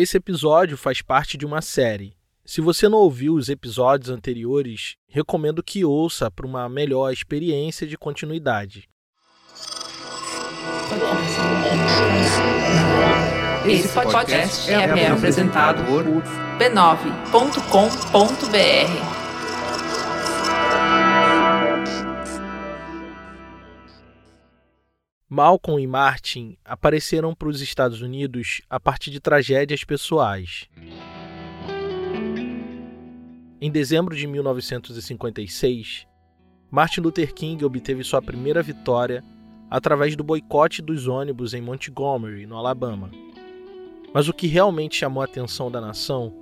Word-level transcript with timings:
Esse 0.00 0.16
episódio 0.16 0.78
faz 0.78 1.02
parte 1.02 1.36
de 1.36 1.44
uma 1.44 1.60
série. 1.60 2.14
Se 2.42 2.62
você 2.62 2.88
não 2.88 2.96
ouviu 2.96 3.34
os 3.34 3.50
episódios 3.50 4.08
anteriores, 4.08 4.96
recomendo 5.06 5.62
que 5.62 5.84
ouça 5.84 6.30
para 6.30 6.46
uma 6.46 6.66
melhor 6.70 7.12
experiência 7.12 7.86
de 7.86 7.98
continuidade. 7.98 8.88
Esse 13.66 13.88
podcast 13.88 14.70
é, 14.70 14.74
é 14.74 15.08
apresentado 15.08 15.84
por 15.84 16.02
b9.com.br. 16.58 19.19
Malcolm 25.32 25.80
e 25.80 25.86
Martin 25.86 26.56
apareceram 26.64 27.36
para 27.36 27.46
os 27.46 27.60
Estados 27.60 28.02
Unidos 28.02 28.62
a 28.68 28.80
partir 28.80 29.12
de 29.12 29.20
tragédias 29.20 29.84
pessoais. 29.84 30.68
Em 33.60 33.70
dezembro 33.70 34.16
de 34.16 34.26
1956, 34.26 36.04
Martin 36.68 37.02
Luther 37.02 37.32
King 37.32 37.64
obteve 37.64 38.02
sua 38.02 38.20
primeira 38.20 38.60
vitória 38.60 39.22
através 39.70 40.16
do 40.16 40.24
boicote 40.24 40.82
dos 40.82 41.06
ônibus 41.06 41.54
em 41.54 41.60
Montgomery, 41.60 42.44
no 42.44 42.56
Alabama. 42.56 43.08
Mas 44.12 44.26
o 44.26 44.34
que 44.34 44.48
realmente 44.48 44.96
chamou 44.96 45.22
a 45.22 45.26
atenção 45.26 45.70
da 45.70 45.80
nação 45.80 46.34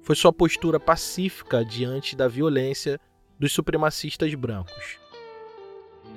foi 0.00 0.16
sua 0.16 0.32
postura 0.32 0.80
pacífica 0.80 1.62
diante 1.62 2.16
da 2.16 2.28
violência 2.28 2.98
dos 3.38 3.52
supremacistas 3.52 4.34
brancos. 4.34 5.01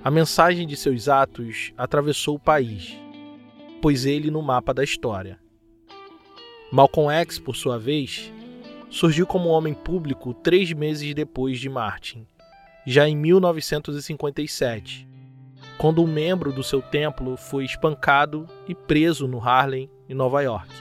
A 0.05 0.11
mensagem 0.11 0.67
de 0.67 0.77
seus 0.77 1.09
atos 1.09 1.73
atravessou 1.75 2.35
o 2.35 2.39
país, 2.39 2.95
pôs 3.81 4.05
ele 4.05 4.29
no 4.29 4.39
mapa 4.39 4.71
da 4.71 4.83
história. 4.83 5.39
Malcolm 6.71 7.11
X, 7.11 7.39
por 7.39 7.55
sua 7.55 7.79
vez, 7.79 8.31
surgiu 8.87 9.25
como 9.25 9.49
homem 9.49 9.73
público 9.73 10.31
três 10.31 10.71
meses 10.73 11.11
depois 11.15 11.59
de 11.59 11.67
Martin, 11.69 12.27
já 12.85 13.09
em 13.09 13.15
1957, 13.15 15.07
quando 15.75 16.03
um 16.03 16.07
membro 16.07 16.53
do 16.53 16.61
seu 16.61 16.83
templo 16.83 17.35
foi 17.35 17.65
espancado 17.65 18.45
e 18.67 18.75
preso 18.75 19.27
no 19.27 19.39
Harlem, 19.39 19.89
em 20.07 20.13
Nova 20.13 20.39
York. 20.43 20.71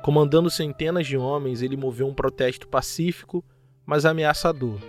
Comandando 0.00 0.48
centenas 0.48 1.06
de 1.06 1.18
homens, 1.18 1.60
ele 1.60 1.76
moveu 1.76 2.06
um 2.06 2.14
protesto 2.14 2.66
pacífico, 2.66 3.44
mas 3.84 4.06
ameaçador, 4.06 4.80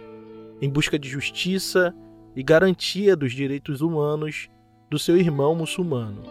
em 0.61 0.69
busca 0.69 0.97
de 0.97 1.09
justiça 1.09 1.93
e 2.35 2.43
garantia 2.43 3.15
dos 3.15 3.33
direitos 3.33 3.81
humanos 3.81 4.49
do 4.89 4.97
seu 4.97 5.17
irmão 5.17 5.55
muçulmano. 5.55 6.23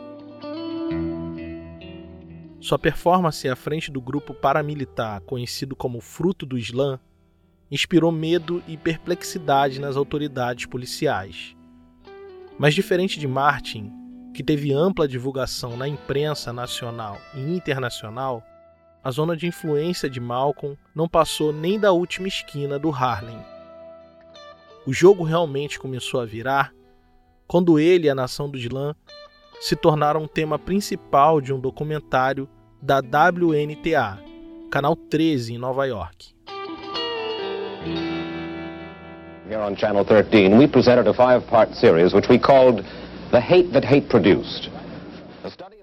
Sua 2.61 2.79
performance 2.79 3.49
à 3.49 3.55
frente 3.55 3.91
do 3.91 4.01
grupo 4.01 4.35
paramilitar 4.35 5.21
conhecido 5.23 5.77
como 5.77 6.01
Fruto 6.01 6.45
do 6.45 6.59
Islã 6.59 6.99
inspirou 7.71 8.11
medo 8.11 8.63
e 8.67 8.77
perplexidade 8.77 9.81
nas 9.81 9.97
autoridades 9.97 10.67
policiais. 10.67 11.55
Mas 12.59 12.75
diferente 12.75 13.21
de 13.21 13.29
Martin, 13.29 13.93
que 14.35 14.43
teve 14.43 14.73
ampla 14.73 15.07
divulgação 15.07 15.77
na 15.77 15.87
imprensa 15.87 16.53
nacional 16.53 17.21
e 17.35 17.41
internacional, 17.41 18.43
a 19.05 19.11
zona 19.11 19.37
de 19.37 19.47
influência 19.47 20.11
de 20.11 20.19
Malcolm 20.19 20.77
não 20.95 21.09
passou 21.09 21.53
nem 21.53 21.79
da 21.79 21.93
última 21.93 22.27
esquina 22.27 22.79
do 22.79 22.91
Harlem 22.91 23.39
o 24.87 24.93
jogo 24.93 25.25
realmente 25.25 25.79
começou 25.79 26.21
a 26.21 26.25
virar 26.25 26.73
quando 27.47 27.79
ele 27.79 28.07
e 28.07 28.11
a 28.11 28.15
nação 28.15 28.49
do 28.49 28.59
Islã 28.59 28.95
se 29.61 29.75
tornaram 29.75 30.23
um 30.23 30.29
tema 30.29 30.59
principal 30.59 31.41
de 31.41 31.53
um 31.53 31.59
documentário 31.59 32.49
da 32.81 32.99
WNTA, 32.99 34.19
canal 34.71 34.95
13 34.95 35.55
em 35.55 35.59
Nova 35.59 35.87
York. 35.87 36.35
Here 39.49 39.63
on 39.63 39.75
Channel 39.77 40.05
13, 40.05 40.55
we 40.55 40.69
presented 40.69 41.09
a 41.09 41.15
five-part 41.15 41.75
series 41.75 42.13
which 42.13 42.29
we 42.31 42.39
called 42.39 42.85
The 43.31 43.41
Hate 43.41 43.71
That 43.73 43.87
Hate 43.87 44.09
Produced. 44.09 44.71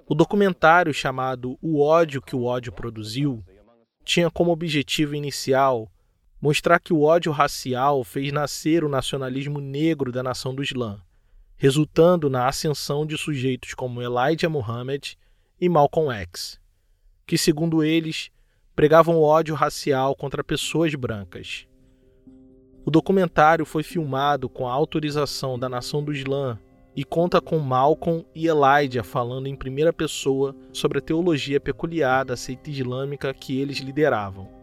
O 0.07 0.13
documentário 0.13 0.93
chamado 0.93 1.57
O 1.61 1.81
ódio 1.81 2.21
que 2.21 2.35
o 2.35 2.43
ódio 2.43 2.71
produziu 2.71 3.43
tinha 4.03 4.29
como 4.29 4.51
objetivo 4.51 5.15
inicial 5.15 5.89
mostrar 6.41 6.79
que 6.79 6.93
o 6.93 7.01
ódio 7.01 7.31
racial 7.31 8.03
fez 8.03 8.31
nascer 8.31 8.83
o 8.83 8.89
nacionalismo 8.89 9.59
negro 9.59 10.11
da 10.11 10.21
nação 10.21 10.53
do 10.53 10.61
Islã, 10.61 11.01
resultando 11.55 12.29
na 12.29 12.47
ascensão 12.47 13.05
de 13.05 13.17
sujeitos 13.17 13.73
como 13.73 14.01
Elijah 14.01 14.49
Muhammad 14.49 15.13
e 15.59 15.69
Malcolm 15.69 16.11
X, 16.11 16.59
que, 17.25 17.37
segundo 17.37 17.83
eles, 17.83 18.29
pregavam 18.75 19.21
ódio 19.21 19.55
racial 19.55 20.15
contra 20.15 20.43
pessoas 20.43 20.93
brancas. 20.93 21.65
O 22.85 22.91
documentário 22.91 23.65
foi 23.65 23.81
filmado 23.81 24.47
com 24.47 24.67
a 24.67 24.73
autorização 24.73 25.57
da 25.57 25.67
nação 25.67 26.03
do 26.03 26.13
Islã 26.13 26.59
e 26.95 27.03
conta 27.03 27.41
com 27.41 27.57
Malcolm 27.57 28.25
e 28.35 28.47
Elijah 28.47 29.03
falando 29.03 29.47
em 29.47 29.55
primeira 29.55 29.91
pessoa 29.91 30.55
sobre 30.71 30.99
a 30.99 31.01
teologia 31.01 31.59
peculiar 31.59 32.23
da 32.23 32.37
seita 32.37 32.69
islâmica 32.69 33.33
que 33.33 33.59
eles 33.59 33.79
lideravam. 33.79 34.54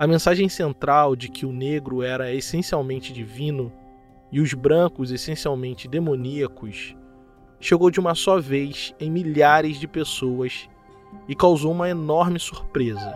A 0.00 0.06
mensagem 0.06 0.48
central 0.48 1.14
de 1.14 1.28
que 1.28 1.44
o 1.44 1.52
negro 1.52 2.02
era 2.02 2.32
essencialmente 2.32 3.12
divino 3.12 3.70
e 4.32 4.40
os 4.40 4.54
brancos 4.54 5.10
essencialmente 5.12 5.86
demoníacos 5.86 6.96
chegou 7.60 7.90
de 7.90 8.00
uma 8.00 8.14
só 8.14 8.40
vez 8.40 8.94
em 8.98 9.10
milhares 9.10 9.78
de 9.78 9.86
pessoas 9.86 10.70
e 11.28 11.34
causou 11.34 11.72
uma 11.72 11.86
enorme 11.86 12.38
surpresa. 12.38 13.14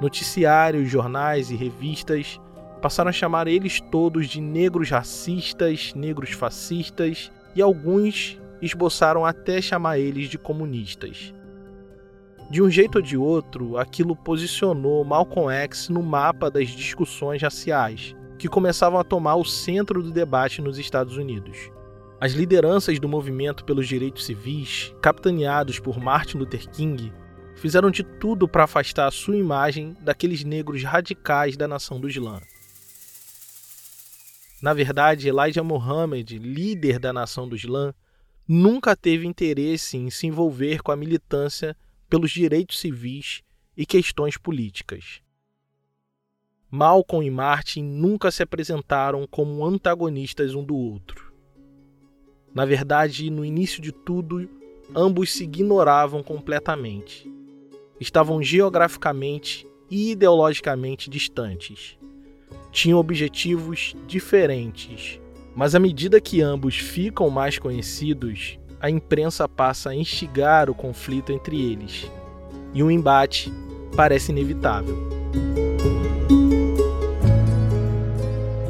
Noticiários, 0.00 0.88
jornais 0.88 1.50
e 1.50 1.54
revistas 1.54 2.40
passaram 2.80 3.10
a 3.10 3.12
chamar 3.12 3.48
eles 3.48 3.82
todos 3.82 4.28
de 4.28 4.40
negros 4.40 4.88
racistas, 4.88 5.92
negros 5.92 6.30
fascistas 6.30 7.30
e 7.54 7.60
alguns 7.60 8.40
esboçaram 8.62 9.26
até 9.26 9.60
chamar 9.60 9.98
eles 9.98 10.30
de 10.30 10.38
comunistas. 10.38 11.34
De 12.50 12.62
um 12.62 12.70
jeito 12.70 12.96
ou 12.96 13.02
de 13.02 13.14
outro, 13.14 13.76
aquilo 13.76 14.16
posicionou 14.16 15.04
Malcolm 15.04 15.52
X 15.52 15.90
no 15.90 16.02
mapa 16.02 16.50
das 16.50 16.68
discussões 16.68 17.42
raciais, 17.42 18.16
que 18.38 18.48
começavam 18.48 18.98
a 18.98 19.04
tomar 19.04 19.36
o 19.36 19.44
centro 19.44 20.02
do 20.02 20.10
debate 20.10 20.62
nos 20.62 20.78
Estados 20.78 21.18
Unidos. 21.18 21.70
As 22.18 22.32
lideranças 22.32 22.98
do 22.98 23.06
movimento 23.06 23.66
pelos 23.66 23.86
direitos 23.86 24.24
civis, 24.24 24.94
capitaneados 25.02 25.78
por 25.78 26.00
Martin 26.00 26.38
Luther 26.38 26.66
King, 26.70 27.12
fizeram 27.54 27.90
de 27.90 28.02
tudo 28.02 28.48
para 28.48 28.64
afastar 28.64 29.06
a 29.06 29.10
sua 29.10 29.36
imagem 29.36 29.94
daqueles 30.00 30.42
negros 30.42 30.82
radicais 30.82 31.54
da 31.54 31.68
nação 31.68 32.00
do 32.00 32.08
Islã. 32.08 32.40
Na 34.62 34.72
verdade, 34.72 35.28
Elijah 35.28 35.62
Muhammad, 35.62 36.32
líder 36.32 36.98
da 36.98 37.12
nação 37.12 37.46
do 37.46 37.54
Islã, 37.54 37.92
nunca 38.48 38.96
teve 38.96 39.26
interesse 39.26 39.98
em 39.98 40.08
se 40.08 40.26
envolver 40.26 40.82
com 40.82 40.90
a 40.90 40.96
militância 40.96 41.76
pelos 42.08 42.30
direitos 42.30 42.78
civis 42.78 43.42
e 43.76 43.84
questões 43.84 44.36
políticas. 44.36 45.20
Malcolm 46.70 47.26
e 47.26 47.30
Martin 47.30 47.82
nunca 47.82 48.30
se 48.30 48.42
apresentaram 48.42 49.26
como 49.26 49.64
antagonistas 49.64 50.54
um 50.54 50.62
do 50.62 50.76
outro. 50.76 51.32
Na 52.54 52.64
verdade, 52.64 53.30
no 53.30 53.44
início 53.44 53.80
de 53.80 53.92
tudo, 53.92 54.48
ambos 54.94 55.32
se 55.32 55.44
ignoravam 55.44 56.22
completamente. 56.22 57.30
Estavam 58.00 58.42
geograficamente 58.42 59.66
e 59.90 60.10
ideologicamente 60.10 61.08
distantes. 61.08 61.98
Tinham 62.70 62.98
objetivos 62.98 63.94
diferentes, 64.06 65.18
mas 65.54 65.74
à 65.74 65.78
medida 65.78 66.20
que 66.20 66.42
ambos 66.42 66.76
ficam 66.76 67.30
mais 67.30 67.58
conhecidos, 67.58 68.58
a 68.80 68.88
imprensa 68.88 69.48
passa 69.48 69.90
a 69.90 69.94
instigar 69.94 70.70
o 70.70 70.74
conflito 70.74 71.32
entre 71.32 71.60
eles, 71.60 72.10
e 72.72 72.82
um 72.82 72.90
embate 72.90 73.52
parece 73.96 74.30
inevitável. 74.30 74.96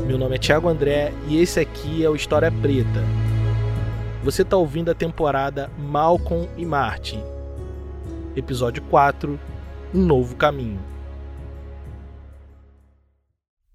Meu 0.06 0.16
nome 0.16 0.36
é 0.36 0.38
Thiago 0.38 0.68
André 0.68 1.12
e 1.26 1.38
esse 1.38 1.60
aqui 1.60 2.02
é 2.02 2.08
o 2.08 2.16
História 2.16 2.50
Preta. 2.50 3.04
Você 4.24 4.42
está 4.42 4.56
ouvindo 4.56 4.90
a 4.90 4.94
temporada 4.94 5.70
Malcolm 5.78 6.48
e 6.56 6.64
Martin, 6.64 7.22
episódio 8.34 8.82
4 8.84 9.38
Um 9.94 10.04
Novo 10.04 10.34
Caminho. 10.36 10.97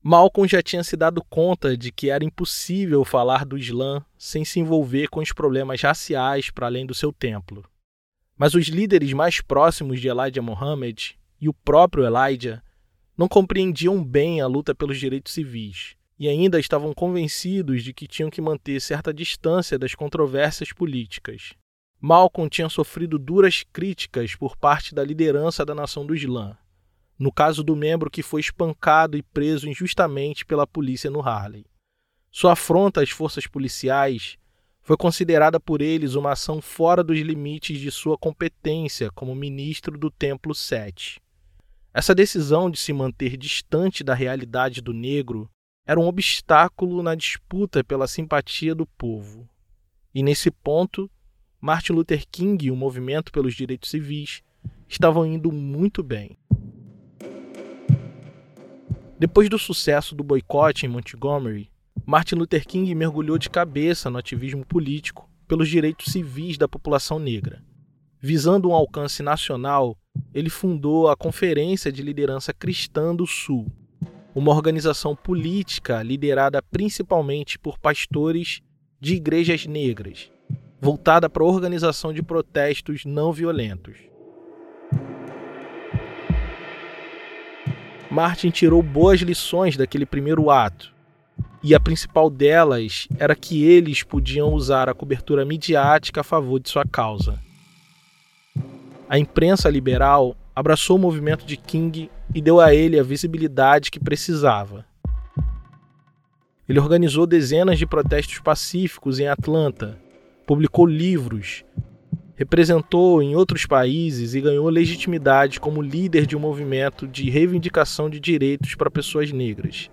Malcolm 0.06 0.46
já 0.50 0.62
tinha 0.62 0.84
se 0.84 0.98
dado 0.98 1.24
conta 1.30 1.78
de 1.78 1.90
que 1.90 2.10
era 2.10 2.26
impossível 2.26 3.06
falar 3.06 3.46
do 3.46 3.58
Islã 3.58 4.04
sem 4.18 4.44
se 4.44 4.60
envolver 4.60 5.08
com 5.08 5.22
os 5.22 5.32
problemas 5.32 5.82
raciais 5.82 6.50
para 6.50 6.68
além 6.68 6.86
do 6.86 6.94
seu 6.94 7.14
templo. 7.14 7.64
Mas 8.38 8.54
os 8.54 8.68
líderes 8.68 9.14
mais 9.14 9.40
próximos 9.40 10.02
de 10.02 10.10
Elijah 10.10 10.42
Muhammad 10.42 11.12
e 11.40 11.48
o 11.48 11.54
próprio 11.54 12.06
Elijah 12.06 12.62
não 13.18 13.30
compreendiam 13.30 14.04
bem 14.04 14.42
a 14.42 14.48
luta 14.48 14.76
pelos 14.76 15.00
direitos 15.00 15.32
civis 15.32 15.96
e 16.20 16.28
ainda 16.28 16.60
estavam 16.60 16.94
convencidos 16.94 17.82
de 17.82 17.94
que 17.94 18.06
tinham 18.06 18.30
que 18.30 18.42
manter 18.42 18.82
certa 18.82 19.14
distância 19.14 19.80
das 19.80 19.96
controvérsias 19.96 20.74
políticas. 20.74 21.54
Malcolm 22.02 22.50
tinha 22.50 22.68
sofrido 22.68 23.18
duras 23.18 23.64
críticas 23.72 24.36
por 24.36 24.58
parte 24.58 24.94
da 24.94 25.02
liderança 25.02 25.64
da 25.64 25.74
nação 25.74 26.06
do 26.06 26.14
Islã, 26.14 26.58
no 27.18 27.32
caso 27.32 27.64
do 27.64 27.76
membro 27.76 28.10
que 28.10 28.24
foi 28.24 28.42
espancado 28.42 29.18
e 29.18 29.22
preso 29.22 29.70
injustamente 29.70 30.46
pela 30.46 30.68
polícia 30.68 31.10
no 31.10 31.22
Harlem. 31.22 31.66
Sua 32.32 32.54
afronta 32.54 33.02
às 33.02 33.10
forças 33.10 33.46
policiais 33.46 34.38
foi 34.82 34.98
considerada 34.98 35.60
por 35.60 35.82
eles 35.82 36.16
uma 36.16 36.32
ação 36.32 36.62
fora 36.62 37.04
dos 37.04 37.18
limites 37.20 37.80
de 37.80 37.90
sua 37.90 38.18
competência 38.18 39.10
como 39.12 39.34
ministro 39.34 39.98
do 39.98 40.12
Templo 40.12 40.54
7. 40.54 41.22
Essa 41.94 42.16
decisão 42.16 42.70
de 42.70 42.78
se 42.80 42.92
manter 42.92 43.38
distante 43.38 44.04
da 44.04 44.14
realidade 44.14 44.82
do 44.82 44.92
negro 44.92 45.50
era 45.86 46.00
um 46.00 46.08
obstáculo 46.08 47.04
na 47.04 47.14
disputa 47.14 47.84
pela 47.84 48.08
simpatia 48.08 48.74
do 48.74 48.86
povo. 48.86 49.48
E 50.14 50.24
nesse 50.24 50.50
ponto, 50.50 51.10
Martin 51.62 51.94
Luther 51.94 52.26
King 52.30 52.66
e 52.66 52.72
o 52.72 52.76
movimento 52.76 53.32
pelos 53.32 53.54
direitos 53.54 53.90
civis 53.90 54.42
estavam 54.88 55.26
indo 55.26 55.52
muito 55.52 56.04
bem. 56.04 56.38
Depois 59.18 59.48
do 59.50 59.60
sucesso 59.60 60.16
do 60.16 60.24
boicote 60.24 60.86
em 60.86 60.90
Montgomery, 60.90 61.70
Martin 62.06 62.36
Luther 62.36 62.66
King 62.66 62.94
mergulhou 62.96 63.38
de 63.38 63.50
cabeça 63.50 64.10
no 64.10 64.18
ativismo 64.18 64.66
político 64.66 65.30
pelos 65.48 65.70
direitos 65.70 66.12
civis 66.12 66.58
da 66.58 66.68
população 66.68 67.20
negra. 67.20 67.64
Visando 68.20 68.70
um 68.70 68.74
alcance 68.74 69.22
nacional, 69.22 69.98
ele 70.34 70.50
fundou 70.50 71.10
a 71.10 71.16
Conferência 71.16 71.92
de 71.92 72.02
Liderança 72.02 72.54
Cristã 72.54 73.16
do 73.16 73.28
Sul, 73.28 73.72
uma 74.34 74.52
organização 74.52 75.16
política 75.16 76.02
liderada 76.02 76.62
principalmente 76.62 77.60
por 77.60 77.78
pastores 77.78 78.62
de 79.00 79.16
igrejas 79.16 79.68
negras, 79.68 80.32
voltada 80.82 81.30
para 81.30 81.44
a 81.44 81.48
organização 81.48 82.12
de 82.12 82.24
protestos 82.24 83.06
não 83.06 83.32
violentos. 83.32 83.98
Martin 88.14 88.52
tirou 88.52 88.84
boas 88.84 89.22
lições 89.22 89.76
daquele 89.76 90.06
primeiro 90.06 90.52
ato, 90.52 90.94
e 91.64 91.74
a 91.74 91.80
principal 91.80 92.30
delas 92.30 93.08
era 93.18 93.36
que 93.36 93.64
eles 93.64 94.04
podiam 94.04 94.54
usar 94.54 94.88
a 94.88 94.94
cobertura 94.94 95.44
midiática 95.44 96.22
a 96.22 96.24
favor 96.24 96.60
de 96.60 96.70
sua 96.70 96.86
causa. 96.86 97.40
A 99.10 99.18
imprensa 99.18 99.68
liberal 99.68 100.38
abraçou 100.56 100.98
o 100.98 101.00
movimento 101.00 101.44
de 101.44 101.58
King 101.58 102.08
e 102.36 102.40
deu 102.40 102.60
a 102.60 102.72
ele 102.72 103.00
a 103.00 103.04
visibilidade 103.04 103.90
que 103.90 104.00
precisava. 104.00 104.86
Ele 106.70 106.80
organizou 106.80 107.26
dezenas 107.26 107.80
de 107.80 107.88
protestos 107.88 108.38
pacíficos 108.38 109.20
em 109.20 109.28
Atlanta, 109.28 110.00
publicou 110.46 110.86
livros, 110.86 111.66
representou 112.36 113.22
em 113.22 113.36
outros 113.36 113.66
países 113.66 114.34
e 114.34 114.42
ganhou 114.42 114.68
legitimidade 114.70 115.60
como 115.60 115.82
líder 115.82 116.26
de 116.26 116.36
um 116.36 116.40
movimento 116.40 117.08
de 117.08 117.30
reivindicação 117.30 118.10
de 118.10 118.20
direitos 118.20 118.76
para 118.76 118.90
pessoas 118.90 119.32
negras, 119.32 119.90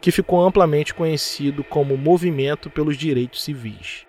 que 0.00 0.12
ficou 0.12 0.40
amplamente 0.40 0.94
conhecido 0.94 1.64
como 1.64 1.96
Movimento 1.96 2.70
pelos 2.70 2.96
Direitos 2.96 3.42
Civis. 3.42 4.06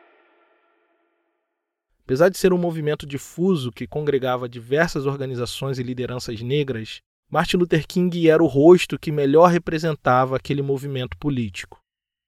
Apesar 2.04 2.30
de 2.30 2.38
ser 2.38 2.54
um 2.54 2.58
movimento 2.58 3.06
difuso 3.06 3.72
que 3.72 3.88
congregava 3.88 4.50
diversas 4.50 5.06
organizações 5.06 5.80
e 5.80 5.84
lideranças 5.84 6.42
negras, 6.42 7.02
Martin 7.30 7.58
Luther 7.58 7.88
King 7.88 8.30
era 8.30 8.44
o 8.44 8.48
rosto 8.48 9.00
que 9.00 9.12
melhor 9.12 9.50
representava 9.50 10.36
aquele 10.36 10.62
movimento 10.62 11.18
político. 11.18 11.80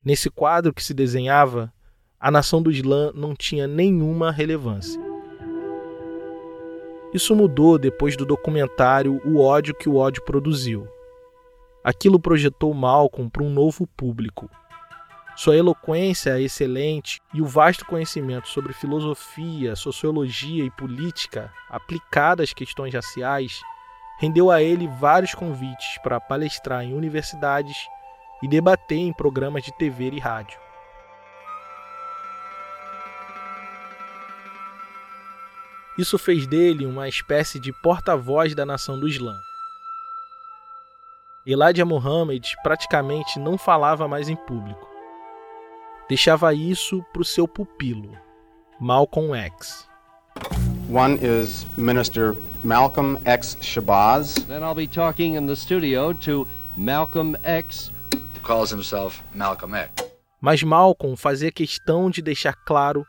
Nesse 0.04 0.30
quadro 0.30 0.74
que 0.74 0.84
se 0.84 0.94
desenhava, 0.94 1.74
a 2.18 2.32
nação 2.32 2.62
do 2.62 2.72
Islã 2.72 3.12
não 3.14 3.36
tinha 3.36 3.68
nenhuma 3.68 4.32
relevância. 4.32 5.13
Isso 7.14 7.36
mudou 7.36 7.78
depois 7.78 8.18
do 8.18 8.26
documentário 8.26 9.22
O 9.24 9.40
ódio 9.40 9.76
que 9.76 9.88
o 9.88 9.98
ódio 9.98 10.24
produziu. 10.24 10.88
Aquilo 11.84 12.20
projetou 12.20 12.74
Malcolm 12.74 13.30
para 13.30 13.44
um 13.44 13.50
novo 13.50 13.86
público, 13.86 14.50
sua 15.36 15.58
eloquência 15.58 16.40
excelente 16.40 17.20
e 17.34 17.42
o 17.42 17.46
vasto 17.46 17.86
conhecimento 17.86 18.48
sobre 18.48 18.72
filosofia, 18.72 19.76
sociologia 19.76 20.64
e 20.64 20.72
política 20.72 21.52
aplicada 21.70 22.44
às 22.44 22.54
questões 22.54 22.94
raciais 22.94 23.60
rendeu 24.20 24.52
a 24.52 24.62
ele 24.62 24.88
vários 24.88 25.34
convites 25.34 25.98
para 26.04 26.20
palestrar 26.20 26.84
em 26.84 26.94
universidades 26.94 27.76
e 28.42 28.48
debater 28.48 29.00
em 29.00 29.12
programas 29.12 29.64
de 29.64 29.76
TV 29.76 30.12
e 30.12 30.20
rádio. 30.20 30.63
Isso 35.98 36.18
fez 36.18 36.48
dele 36.48 36.86
uma 36.86 37.08
espécie 37.08 37.60
de 37.60 37.72
porta-voz 37.72 38.56
da 38.56 38.66
nação 38.66 39.00
do 39.00 39.08
Islã. 39.08 39.36
Elijah 41.46 41.86
Muhammad 41.86 42.46
praticamente 42.64 43.38
não 43.40 43.58
falava 43.58 44.08
mais 44.08 44.30
em 44.30 44.36
público 44.36 44.94
deixava 46.14 46.54
isso 46.54 47.04
para 47.12 47.22
o 47.22 47.26
seu 47.26 47.48
pupilo, 47.48 48.18
Malcolm 48.80 49.34
X. 49.34 49.88
One 50.90 51.18
is 51.22 51.66
Minister 51.78 52.36
Malcolm 52.64 53.18
X 53.26 53.58
Shabazz. 53.62 54.36
Then 54.48 54.62
I'll 54.62 54.76
be 54.76 54.88
talking 54.88 55.36
in 55.36 55.48
the 55.48 55.56
studio 55.56 56.14
to 56.26 56.48
Malcolm 56.78 57.36
X, 57.44 57.92
who 58.12 58.40
calls 58.44 58.72
himself 58.72 59.24
Malcolm 59.34 59.76
X. 59.76 59.92
Mas 60.42 60.62
Malcolm 60.62 61.16
fazia 61.16 61.52
questão 61.52 62.10
de 62.10 62.22
deixar 62.22 62.54
claro 62.66 63.06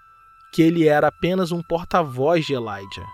que 0.54 0.62
ele 0.62 0.86
era 0.86 1.08
apenas 1.08 1.50
um 1.50 1.60
porta-voz 1.60 2.46
de 2.46 2.54
Elijah. 2.54 3.04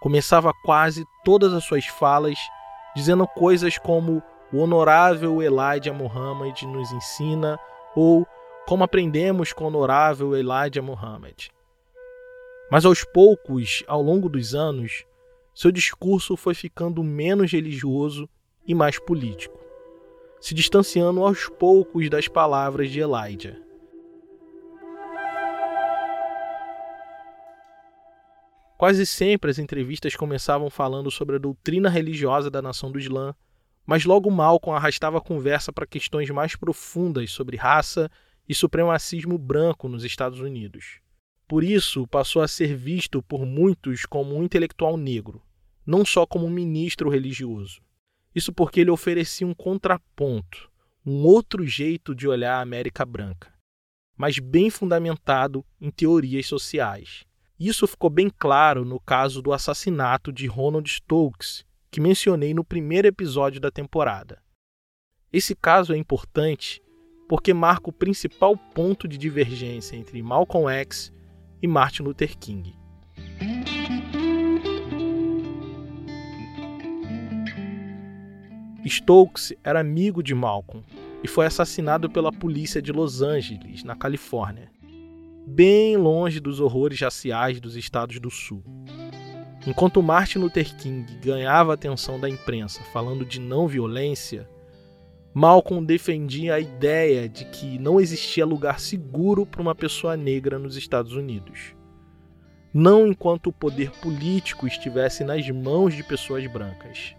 Começava 0.00 0.54
quase 0.64 1.04
todas 1.22 1.52
as 1.52 1.64
suas 1.64 1.84
falas 1.84 2.38
dizendo 2.96 3.28
coisas 3.28 3.76
como 3.76 4.22
o 4.50 4.56
honorável 4.56 5.42
Elijah 5.42 5.92
Muhammad 5.92 6.62
nos 6.62 6.90
ensina 6.90 7.58
ou 7.94 8.26
como 8.66 8.84
aprendemos 8.84 9.52
com 9.52 9.64
o 9.64 9.66
honorável 9.66 10.34
Elijah 10.34 10.80
Muhammad. 10.80 11.48
Mas 12.70 12.86
aos 12.86 13.04
poucos, 13.04 13.84
ao 13.86 14.00
longo 14.00 14.30
dos 14.30 14.54
anos, 14.54 15.04
seu 15.54 15.70
discurso 15.70 16.38
foi 16.38 16.54
ficando 16.54 17.04
menos 17.04 17.52
religioso 17.52 18.26
e 18.66 18.74
mais 18.74 18.98
político, 18.98 19.60
se 20.40 20.54
distanciando 20.54 21.22
aos 21.22 21.50
poucos 21.50 22.08
das 22.08 22.28
palavras 22.28 22.90
de 22.90 22.98
Elijah. 22.98 23.61
Quase 28.82 29.06
sempre 29.06 29.48
as 29.48 29.60
entrevistas 29.60 30.16
começavam 30.16 30.68
falando 30.68 31.08
sobre 31.08 31.36
a 31.36 31.38
doutrina 31.38 31.88
religiosa 31.88 32.50
da 32.50 32.60
nação 32.60 32.90
do 32.90 32.98
Islã, 32.98 33.32
mas 33.86 34.04
logo 34.04 34.28
Malcolm 34.28 34.76
arrastava 34.76 35.18
a 35.18 35.20
conversa 35.20 35.72
para 35.72 35.86
questões 35.86 36.28
mais 36.30 36.56
profundas 36.56 37.30
sobre 37.30 37.56
raça 37.56 38.10
e 38.48 38.52
supremacismo 38.52 39.38
branco 39.38 39.88
nos 39.88 40.02
Estados 40.02 40.40
Unidos. 40.40 40.98
Por 41.46 41.62
isso, 41.62 42.08
passou 42.08 42.42
a 42.42 42.48
ser 42.48 42.74
visto 42.74 43.22
por 43.22 43.46
muitos 43.46 44.04
como 44.04 44.34
um 44.34 44.42
intelectual 44.42 44.96
negro, 44.96 45.40
não 45.86 46.04
só 46.04 46.26
como 46.26 46.46
um 46.46 46.50
ministro 46.50 47.08
religioso. 47.08 47.80
Isso 48.34 48.52
porque 48.52 48.80
ele 48.80 48.90
oferecia 48.90 49.46
um 49.46 49.54
contraponto, 49.54 50.68
um 51.06 51.22
outro 51.24 51.64
jeito 51.64 52.16
de 52.16 52.26
olhar 52.26 52.56
a 52.56 52.62
América 52.62 53.06
branca, 53.06 53.54
mas 54.16 54.40
bem 54.40 54.70
fundamentado 54.70 55.64
em 55.80 55.88
teorias 55.88 56.46
sociais. 56.46 57.24
Isso 57.64 57.86
ficou 57.86 58.10
bem 58.10 58.28
claro 58.28 58.84
no 58.84 58.98
caso 58.98 59.40
do 59.40 59.52
assassinato 59.52 60.32
de 60.32 60.48
Ronald 60.48 60.90
Stokes, 60.90 61.64
que 61.92 62.00
mencionei 62.00 62.52
no 62.52 62.64
primeiro 62.64 63.06
episódio 63.06 63.60
da 63.60 63.70
temporada. 63.70 64.42
Esse 65.32 65.54
caso 65.54 65.94
é 65.94 65.96
importante 65.96 66.82
porque 67.28 67.54
marca 67.54 67.88
o 67.88 67.92
principal 67.92 68.56
ponto 68.56 69.06
de 69.06 69.16
divergência 69.16 69.94
entre 69.94 70.20
Malcolm 70.20 70.68
X 70.68 71.12
e 71.62 71.68
Martin 71.68 72.02
Luther 72.02 72.36
King. 72.36 72.74
Stokes 78.84 79.52
era 79.62 79.78
amigo 79.78 80.20
de 80.20 80.34
Malcolm 80.34 80.84
e 81.22 81.28
foi 81.28 81.46
assassinado 81.46 82.10
pela 82.10 82.32
polícia 82.32 82.82
de 82.82 82.90
Los 82.90 83.22
Angeles, 83.22 83.84
na 83.84 83.94
Califórnia, 83.94 84.71
bem 85.46 85.96
longe 85.96 86.40
dos 86.40 86.60
horrores 86.60 87.00
raciais 87.00 87.60
dos 87.60 87.76
estados 87.76 88.18
do 88.18 88.30
Sul. 88.30 88.62
Enquanto 89.66 90.02
Martin 90.02 90.38
Luther 90.38 90.76
King 90.76 91.06
ganhava 91.20 91.72
a 91.72 91.74
atenção 91.74 92.18
da 92.18 92.28
imprensa 92.28 92.82
falando 92.92 93.24
de 93.24 93.38
não 93.38 93.68
violência, 93.68 94.48
Malcolm 95.34 95.84
defendia 95.84 96.54
a 96.54 96.60
ideia 96.60 97.28
de 97.28 97.44
que 97.46 97.78
não 97.78 98.00
existia 98.00 98.44
lugar 98.44 98.80
seguro 98.80 99.46
para 99.46 99.62
uma 99.62 99.74
pessoa 99.74 100.16
negra 100.16 100.58
nos 100.58 100.76
Estados 100.76 101.14
Unidos. 101.14 101.74
Não 102.74 103.06
enquanto 103.06 103.48
o 103.48 103.52
poder 103.52 103.90
político 103.92 104.66
estivesse 104.66 105.24
nas 105.24 105.48
mãos 105.50 105.94
de 105.94 106.02
pessoas 106.02 106.46
brancas. 106.46 107.14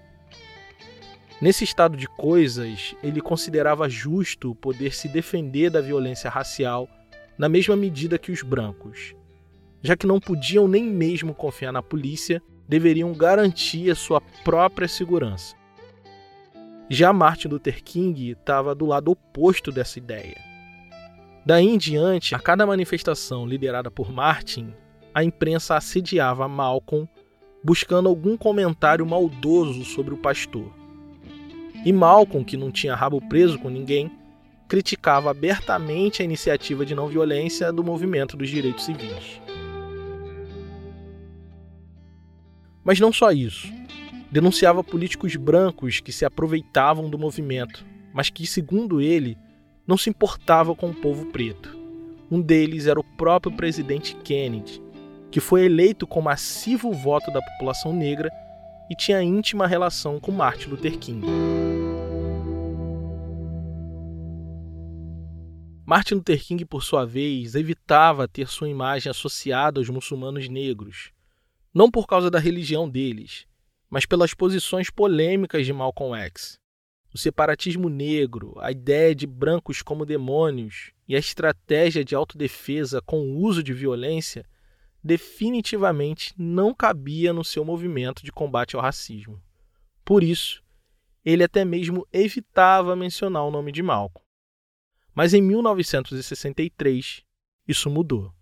Nesse 1.42 1.64
estado 1.64 1.98
de 1.98 2.08
coisas, 2.08 2.96
ele 3.04 3.22
considerava 3.22 3.90
justo 3.90 4.56
poder 4.56 4.94
se 4.94 5.08
defender 5.08 5.70
da 5.70 5.82
violência 5.82 6.30
racial 6.30 6.88
na 7.38 7.50
mesma 7.50 7.76
medida 7.76 8.18
que 8.18 8.32
os 8.32 8.42
brancos. 8.42 9.16
já 9.86 9.98
que 9.98 10.08
não 10.08 10.18
podiam 10.18 10.66
nem 10.66 10.86
mesmo 10.86 11.36
confiar 11.36 11.74
na 11.74 11.84
polícia, 11.84 12.42
deveriam 12.70 13.12
garantir 13.14 13.92
a 13.92 13.96
sua 13.96 14.22
própria 14.44 14.88
segurança. 14.88 15.56
Já 16.90 17.12
Martin 17.12 17.50
Luther 17.50 17.84
King 17.84 18.32
estava 18.32 18.74
do 18.74 18.86
lado 18.86 19.12
oposto 19.12 19.72
dessa 19.72 20.00
ideia. 20.00 20.38
Daí 21.46 21.68
em 21.68 21.78
diante, 21.78 22.34
a 22.34 22.40
cada 22.40 22.66
manifestação 22.66 23.46
liderada 23.46 23.92
por 23.92 24.10
Martin, 24.10 24.74
a 25.14 25.22
imprensa 25.22 25.76
assediava 25.76 26.48
Malcolm 26.48 27.08
buscando 27.62 28.08
algum 28.08 28.38
comentário 28.38 29.06
maldoso 29.06 29.84
sobre 29.84 30.14
o 30.14 30.18
pastor. 30.18 30.72
E 31.86 31.92
Malcolm, 31.92 32.46
que 32.46 32.56
não 32.56 32.72
tinha 32.72 32.96
rabo 32.96 33.22
preso 33.28 33.60
com 33.60 33.70
ninguém, 33.70 34.10
criticava 34.74 35.30
abertamente 35.30 36.24
a 36.24 36.26
iniciativa 36.26 36.84
de 36.84 36.96
não 36.96 37.08
violência 37.08 37.72
do 37.72 37.84
movimento 37.84 38.36
dos 38.36 38.50
direitos 38.50 38.86
civis. 38.86 39.40
Mas 42.84 43.00
não 43.00 43.14
só 43.14 43.32
isso. 43.32 43.72
Denunciava 44.32 44.84
políticos 44.84 45.36
brancos 45.36 46.00
que 46.00 46.12
se 46.12 46.26
aproveitavam 46.26 47.08
do 47.08 47.20
movimento, 47.20 47.86
mas 48.12 48.32
que, 48.32 48.48
segundo 48.48 49.00
ele, 49.00 49.38
não 49.86 49.96
se 49.96 50.10
importavam 50.10 50.74
com 50.74 50.90
o 50.90 50.96
povo 50.96 51.28
preto. 51.28 51.78
Um 52.32 52.42
deles 52.42 52.88
era 52.88 53.00
o 53.00 53.04
próprio 53.04 53.56
presidente 53.56 54.16
Kennedy, 54.24 54.82
que 55.30 55.40
foi 55.40 55.66
eleito 55.66 56.08
com 56.08 56.20
massivo 56.20 56.92
voto 56.92 57.30
da 57.30 57.44
população 57.44 57.94
negra 57.94 58.32
e 58.90 58.96
tinha 58.96 59.22
íntima 59.22 59.68
relação 59.68 60.20
com 60.20 60.32
Martin 60.32 60.70
Luther 60.70 60.98
King. 60.98 61.83
Martin 65.86 66.16
Luther 66.16 66.42
King, 66.42 66.64
por 66.64 66.82
sua 66.82 67.06
vez, 67.06 67.56
evitava 67.56 68.26
ter 68.26 68.48
sua 68.48 68.70
imagem 68.70 69.10
associada 69.10 69.82
aos 69.82 69.90
muçulmanos 69.90 70.48
negros, 70.48 71.12
não 71.74 71.92
por 71.92 72.08
causa 72.08 72.32
da 72.32 72.40
religião 72.40 72.90
deles, 72.90 73.46
mas 73.90 74.06
pelas 74.06 74.34
posições 74.34 74.90
polêmicas 74.90 75.66
de 75.66 75.74
Malcolm 75.74 76.16
X. 76.16 76.58
O 77.14 77.18
separatismo 77.18 77.90
negro, 77.90 78.56
a 78.60 78.72
ideia 78.72 79.14
de 79.14 79.28
brancos 79.28 79.82
como 79.82 80.06
demônios 80.06 80.94
e 81.06 81.18
a 81.18 81.20
estratégia 81.20 82.04
de 82.04 82.16
autodefesa 82.16 83.02
com 83.02 83.20
o 83.20 83.38
uso 83.42 83.62
de 83.62 83.74
violência 83.74 84.46
definitivamente 85.04 86.34
não 86.38 86.74
cabia 86.74 87.34
no 87.34 87.44
seu 87.44 87.66
movimento 87.66 88.24
de 88.24 88.32
combate 88.32 88.76
ao 88.78 88.82
racismo. 88.82 89.44
Por 90.06 90.24
isso, 90.24 90.64
ele 91.26 91.44
até 91.44 91.66
mesmo 91.66 92.08
evitava 92.12 92.96
mencionar 92.96 93.44
o 93.44 93.52
nome 93.52 93.72
de 93.74 93.84
Malcolm. 93.84 94.24
Mas 95.16 95.32
em 95.34 95.42
1963, 95.42 97.24
isso 97.68 97.88
mudou. 97.88 98.34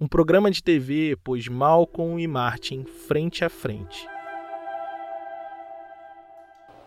Um 0.00 0.06
programa 0.06 0.48
de 0.48 0.62
TV 0.62 1.16
pôs 1.16 1.48
Malcolm 1.48 2.22
e 2.22 2.28
Martin 2.28 2.84
frente 2.84 3.44
a 3.44 3.48
frente. 3.48 4.08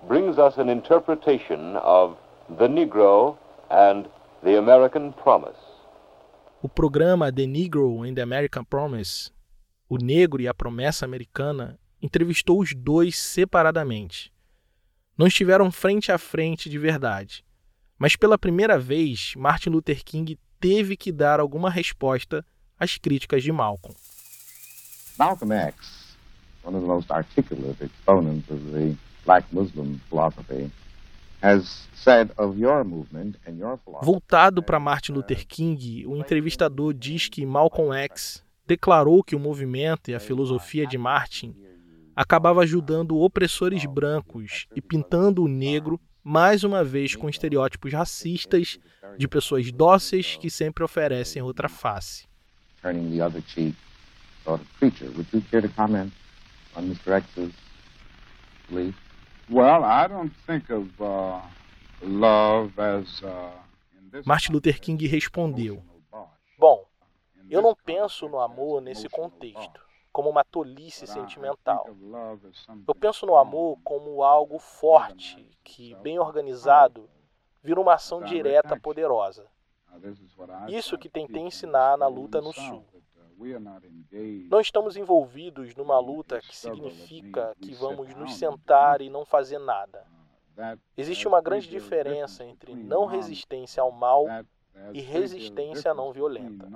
Brings 0.07 0.37
us 0.37 0.57
an 0.57 0.71
interpretation 0.71 1.75
of 1.83 2.15
the 2.57 2.69
Negro 2.69 3.37
and 3.69 4.03
the 4.43 4.57
American 4.57 5.11
Promise. 5.11 5.59
O 6.61 6.69
programa 6.69 7.31
The 7.31 7.45
Negro 7.45 8.03
and 8.03 8.15
the 8.15 8.21
American 8.21 8.63
Promise, 8.63 9.31
O 9.89 9.97
Negro 9.97 10.41
e 10.41 10.47
a 10.47 10.53
Promessa 10.53 11.03
Americana, 11.03 11.77
entrevistou 12.01 12.61
os 12.61 12.73
dois 12.73 13.17
separadamente. 13.17 14.31
Não 15.17 15.27
estiveram 15.27 15.71
frente 15.71 16.09
a 16.09 16.17
frente 16.17 16.69
de 16.69 16.79
verdade, 16.79 17.43
mas 17.97 18.15
pela 18.15 18.37
primeira 18.37 18.77
vez, 18.77 19.33
Martin 19.35 19.69
Luther 19.69 20.03
King 20.03 20.37
teve 20.59 20.95
que 20.95 21.11
dar 21.11 21.39
alguma 21.39 21.69
resposta 21.69 22.45
às 22.79 22.97
críticas 22.97 23.43
de 23.43 23.51
Malcolm. 23.51 23.95
Malcolm 25.17 25.51
X, 25.51 26.15
one 26.63 26.75
of 26.75 26.85
the 26.85 26.87
most 26.87 27.11
articulate 27.11 27.83
exponents 27.83 28.49
of 28.51 28.59
the 28.71 28.95
black 29.25 29.47
Muslim 29.51 29.99
philosophy, 30.09 30.71
has 31.41 31.87
said 31.95 32.31
of 32.37 32.59
your 32.59 32.83
movement 32.83 33.37
and 33.47 33.57
your 33.57 33.77
philosophy. 33.77 34.05
Voltado 34.05 34.61
para 34.61 34.79
Martin 34.79 35.13
Luther 35.13 35.45
King, 35.45 36.05
o 36.05 36.15
entrevistador 36.17 36.93
diz 36.93 37.29
que 37.29 37.45
Malcolm 37.45 37.93
X 37.93 38.43
declarou 38.65 39.23
que 39.23 39.35
o 39.35 39.39
movimento 39.39 40.11
e 40.11 40.15
a 40.15 40.19
filosofia 40.19 40.85
de 40.85 40.97
Martin 40.97 41.55
acabava 42.15 42.61
ajudando 42.61 43.17
opressores 43.17 43.85
brancos 43.85 44.67
e 44.75 44.81
pintando 44.81 45.43
o 45.43 45.47
negro 45.47 45.99
mais 46.29 46.65
uma 46.65 46.83
vez 46.83 47.15
com 47.15 47.29
estereótipos 47.29 47.93
racistas 47.93 48.77
de 49.17 49.29
pessoas 49.29 49.71
dóceis 49.71 50.35
que 50.35 50.49
sempre 50.49 50.83
oferecem 50.83 51.41
outra 51.41 51.69
face. 51.69 52.27
turning 52.81 53.09
the 53.15 53.23
other 53.23 53.41
cheek 53.41 53.75
sort 54.43 54.61
of 54.61 54.67
creature. 54.77 55.09
Would 55.11 55.27
you 55.31 55.41
care 55.49 55.61
to 55.61 55.69
comment 55.69 56.11
on 56.75 56.83
Mr. 56.83 57.13
X's 57.13 57.53
belief? 58.69 58.95
Well, 59.49 59.83
I 59.85 60.07
don't 60.07 60.33
think 60.45 60.69
of 60.69 60.89
uh, 61.01 61.39
love 62.01 62.77
as. 62.77 63.23
Uh, 63.23 63.51
Martin 64.25 64.53
Luther 64.53 64.79
King 64.79 64.97
respondeu: 65.07 65.81
Bom, 66.59 66.85
eu 67.49 67.61
não 67.61 67.73
penso 67.85 68.27
no 68.27 68.39
amor 68.39 68.81
nesse 68.81 69.07
contexto, 69.07 69.79
como 70.17 70.31
uma 70.31 70.43
tolice 70.43 71.05
sentimental. 71.05 71.87
Eu 72.87 72.95
penso 72.95 73.23
no 73.27 73.37
amor 73.37 73.77
como 73.83 74.23
algo 74.23 74.57
forte, 74.57 75.47
que, 75.63 75.93
bem 75.97 76.17
organizado, 76.17 77.07
vira 77.61 77.79
uma 77.79 77.93
ação 77.93 78.23
direta 78.23 78.75
poderosa. 78.79 79.45
Isso 80.69 80.97
que 80.97 81.07
tentei 81.07 81.43
ensinar 81.43 81.99
na 81.99 82.07
luta 82.07 82.41
no 82.41 82.51
Sul. 82.51 82.83
Não 84.49 84.59
estamos 84.59 84.97
envolvidos 84.97 85.75
numa 85.75 85.99
luta 85.99 86.41
que 86.41 86.57
significa 86.57 87.55
que 87.61 87.75
vamos 87.75 88.11
nos 88.15 88.33
sentar 88.37 89.01
e 89.01 89.11
não 89.11 89.23
fazer 89.23 89.59
nada. 89.59 90.03
Existe 90.97 91.27
uma 91.27 91.41
grande 91.41 91.69
diferença 91.69 92.43
entre 92.43 92.73
não 92.73 93.05
resistência 93.05 93.83
ao 93.83 93.91
mal 93.91 94.25
e 94.93 94.99
resistência 94.99 95.93
não 95.93 96.11
violenta. 96.11 96.67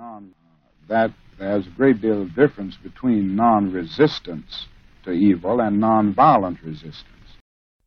There's 1.38 1.66
a 1.66 1.70
great 1.70 2.00
deal 2.00 2.22
of 2.22 2.34
difference 2.34 2.76
between 2.76 3.34
non-resistance 3.34 4.68
to 5.04 5.12
evil 5.12 5.60
and 5.60 5.78
non-violent 5.78 6.62
resistance. 6.62 7.06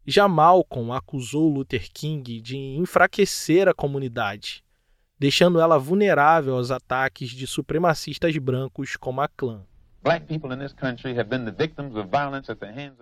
Já 0.05 0.27
Malcolm 0.27 0.91
acusou 0.91 1.51
Luther 1.51 1.87
King 1.91 2.39
de 2.39 2.57
enfraquecer 2.77 3.67
a 3.67 3.73
comunidade, 3.73 4.63
deixando 5.17 5.59
ela 5.59 5.79
vulnerável 5.79 6.55
aos 6.55 6.69
ataques 6.69 7.31
de 7.31 7.47
supremacistas 7.47 8.37
brancos 8.37 8.95
como 8.95 9.21
a 9.21 9.27
Klan. 9.27 9.63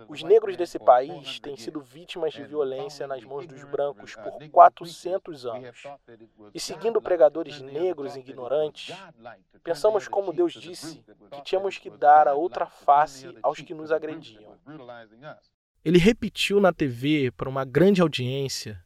Os 0.08 0.22
negros 0.22 0.56
desse 0.56 0.78
país 0.78 1.38
têm 1.38 1.54
sido 1.54 1.82
vítimas 1.82 2.32
de 2.32 2.42
violência 2.44 3.06
nas 3.06 3.22
mãos 3.22 3.46
dos 3.46 3.62
brancos 3.64 4.16
por 4.16 4.48
400 4.48 5.44
anos. 5.44 5.82
E 6.54 6.58
seguindo 6.58 7.02
pregadores 7.02 7.60
negros 7.60 8.16
e 8.16 8.20
ignorantes, 8.20 8.96
pensamos, 9.62 10.08
como 10.08 10.32
Deus 10.32 10.54
disse, 10.54 11.04
que 11.30 11.42
tínhamos 11.42 11.76
que 11.76 11.90
dar 11.90 12.26
a 12.26 12.32
outra 12.32 12.64
face 12.64 13.36
aos 13.42 13.60
que 13.60 13.74
nos 13.74 13.92
agrediam. 13.92 14.56
Ele 15.84 15.98
repetiu 15.98 16.58
na 16.58 16.72
TV 16.72 17.30
para 17.32 17.50
uma 17.50 17.66
grande 17.66 18.00
audiência 18.00 18.82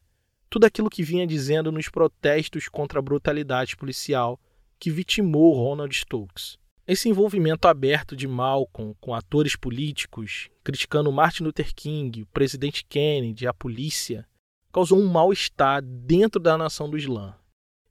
tudo 0.49 0.65
aquilo 0.65 0.89
que 0.89 1.03
vinha 1.03 1.25
dizendo 1.25 1.71
nos 1.71 1.87
protestos 1.87 2.67
contra 2.67 2.99
a 2.99 3.01
brutalidade 3.01 3.77
policial 3.77 4.37
que 4.77 4.91
vitimou 4.91 5.53
Ronald 5.53 5.95
Stokes. 5.95 6.57
Esse 6.89 7.07
envolvimento 7.07 7.67
aberto 7.67 8.15
de 8.15 8.27
Malcolm 8.27 8.95
com 8.99 9.13
atores 9.13 9.55
políticos, 9.55 10.49
criticando 10.63 11.11
Martin 11.11 11.43
Luther 11.43 11.71
King, 11.75 12.23
o 12.23 12.25
presidente 12.25 12.83
Kennedy, 12.83 13.45
a 13.45 13.53
polícia, 13.53 14.27
causou 14.73 14.97
um 14.97 15.05
mal-estar 15.05 15.83
dentro 15.83 16.39
da 16.39 16.57
nação 16.57 16.89
do 16.89 16.97
Islã. 16.97 17.35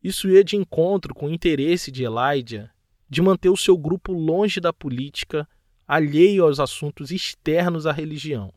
Isso 0.02 0.28
ia 0.28 0.42
de 0.42 0.56
encontro 0.56 1.14
com 1.14 1.26
o 1.26 1.30
interesse 1.32 1.92
de 1.92 2.02
Elijah 2.02 2.72
de 3.08 3.22
manter 3.22 3.50
o 3.50 3.56
seu 3.56 3.78
grupo 3.78 4.10
longe 4.10 4.58
da 4.58 4.72
política, 4.72 5.48
alheio 5.86 6.42
aos 6.42 6.58
assuntos 6.58 7.12
externos 7.12 7.86
à 7.86 7.92
religião. 7.92 8.52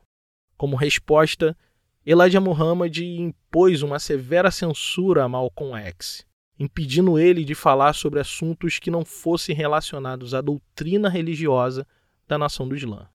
Como 0.58 0.76
resposta, 0.76 1.56
Elijah 2.04 2.42
Muhammad 2.42 2.98
impôs 2.98 3.84
uma 3.84 4.00
severa 4.00 4.50
censura 4.50 5.24
a 5.24 5.30
Malcolm 5.30 5.80
X 5.84 6.26
impedindo 6.62 7.18
ele 7.18 7.44
de 7.44 7.56
falar 7.56 7.94
sobre 7.94 8.20
assuntos 8.20 8.78
que 8.78 8.92
não 8.92 9.04
fossem 9.04 9.56
relacionados 9.56 10.36
à 10.36 10.42
doutrina 10.42 11.10
religiosa 11.10 11.88
da 12.28 12.38
nação 12.38 12.68
do 12.68 12.76
Islã. 12.76 13.10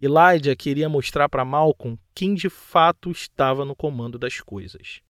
Elijah 0.00 0.54
queria 0.54 0.88
mostrar 0.88 1.28
para 1.28 1.44
Malcolm 1.44 1.98
quem 2.14 2.36
de 2.36 2.48
fato 2.48 3.10
estava 3.10 3.64
no 3.64 3.74
comando 3.74 4.16
das 4.16 4.40
coisas. 4.40 5.00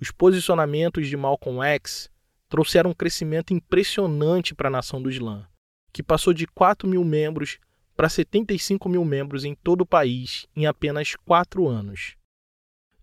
Os 0.00 0.10
posicionamentos 0.10 1.06
de 1.06 1.16
Malcolm 1.16 1.62
X 1.62 2.10
trouxeram 2.48 2.90
um 2.90 2.94
crescimento 2.94 3.54
impressionante 3.54 4.52
para 4.52 4.66
a 4.66 4.72
nação 4.72 5.00
do 5.00 5.08
Islã, 5.08 5.46
que 5.92 6.02
passou 6.02 6.34
de 6.34 6.48
4 6.48 6.88
mil 6.88 7.04
membros 7.04 7.60
para 7.96 8.08
75 8.08 8.88
mil 8.88 9.04
membros 9.04 9.44
em 9.44 9.54
todo 9.54 9.82
o 9.82 9.86
país 9.86 10.48
em 10.56 10.66
apenas 10.66 11.14
quatro 11.24 11.68
anos. 11.68 12.16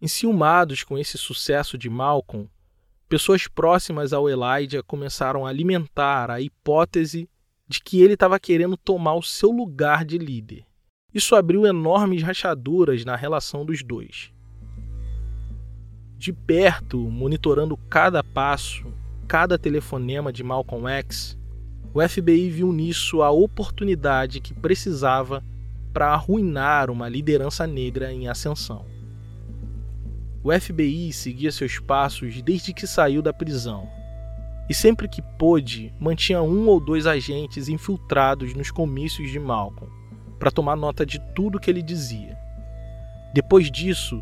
Enciumados 0.01 0.83
com 0.83 0.97
esse 0.97 1.17
sucesso 1.17 1.77
de 1.77 1.89
Malcolm, 1.89 2.49
Pessoas 3.11 3.45
próximas 3.45 4.13
ao 4.13 4.29
Elijah 4.29 4.81
começaram 4.81 5.45
a 5.45 5.49
alimentar 5.49 6.31
a 6.31 6.39
hipótese 6.39 7.29
de 7.67 7.81
que 7.81 8.01
ele 8.01 8.13
estava 8.13 8.39
querendo 8.39 8.77
tomar 8.77 9.15
o 9.15 9.21
seu 9.21 9.51
lugar 9.51 10.05
de 10.05 10.17
líder. 10.17 10.63
Isso 11.13 11.35
abriu 11.35 11.67
enormes 11.67 12.23
rachaduras 12.23 13.03
na 13.03 13.17
relação 13.17 13.65
dos 13.65 13.83
dois. 13.83 14.31
De 16.17 16.31
perto, 16.31 16.97
monitorando 16.97 17.75
cada 17.89 18.23
passo, 18.23 18.85
cada 19.27 19.59
telefonema 19.59 20.31
de 20.31 20.41
Malcolm 20.41 20.87
X, 20.87 21.37
o 21.93 22.01
FBI 22.07 22.49
viu 22.49 22.71
nisso 22.71 23.21
a 23.21 23.29
oportunidade 23.29 24.39
que 24.39 24.53
precisava 24.53 25.43
para 25.91 26.13
arruinar 26.13 26.89
uma 26.89 27.09
liderança 27.09 27.67
negra 27.67 28.13
em 28.13 28.29
ascensão. 28.29 28.85
O 30.43 30.51
FBI 30.51 31.13
seguia 31.13 31.51
seus 31.51 31.79
passos 31.79 32.41
desde 32.41 32.73
que 32.73 32.87
saiu 32.87 33.21
da 33.21 33.31
prisão, 33.31 33.87
e 34.67 34.73
sempre 34.73 35.07
que 35.07 35.21
pôde, 35.21 35.93
mantinha 35.99 36.41
um 36.41 36.67
ou 36.67 36.79
dois 36.79 37.05
agentes 37.05 37.69
infiltrados 37.69 38.55
nos 38.55 38.71
comícios 38.71 39.29
de 39.29 39.39
Malcolm 39.39 39.91
para 40.39 40.49
tomar 40.49 40.75
nota 40.75 41.05
de 41.05 41.19
tudo 41.35 41.59
que 41.59 41.69
ele 41.69 41.83
dizia. 41.83 42.35
Depois 43.31 43.69
disso, 43.69 44.19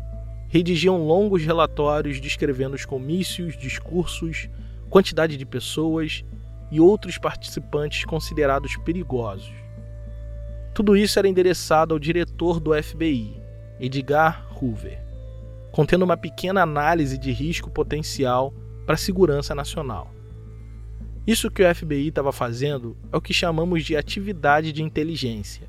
redigiam 0.48 1.06
longos 1.06 1.42
relatórios 1.42 2.20
descrevendo 2.20 2.74
os 2.74 2.84
comícios, 2.84 3.56
discursos, 3.56 4.50
quantidade 4.90 5.38
de 5.38 5.46
pessoas 5.46 6.22
e 6.70 6.80
outros 6.80 7.16
participantes 7.16 8.04
considerados 8.04 8.76
perigosos. 8.76 9.54
Tudo 10.74 10.94
isso 10.96 11.18
era 11.18 11.28
endereçado 11.28 11.94
ao 11.94 11.98
diretor 11.98 12.60
do 12.60 12.70
FBI, 12.74 13.40
Edgar 13.80 14.46
Hoover, 14.54 14.99
contendo 15.80 16.04
uma 16.04 16.16
pequena 16.16 16.60
análise 16.60 17.16
de 17.16 17.32
risco 17.32 17.70
potencial 17.70 18.52
para 18.84 18.96
a 18.96 18.98
segurança 18.98 19.54
nacional. 19.54 20.12
Isso 21.26 21.50
que 21.50 21.62
o 21.62 21.74
FBI 21.74 22.08
estava 22.08 22.32
fazendo 22.32 22.94
é 23.10 23.16
o 23.16 23.20
que 23.20 23.32
chamamos 23.32 23.82
de 23.82 23.96
atividade 23.96 24.72
de 24.72 24.82
inteligência 24.82 25.66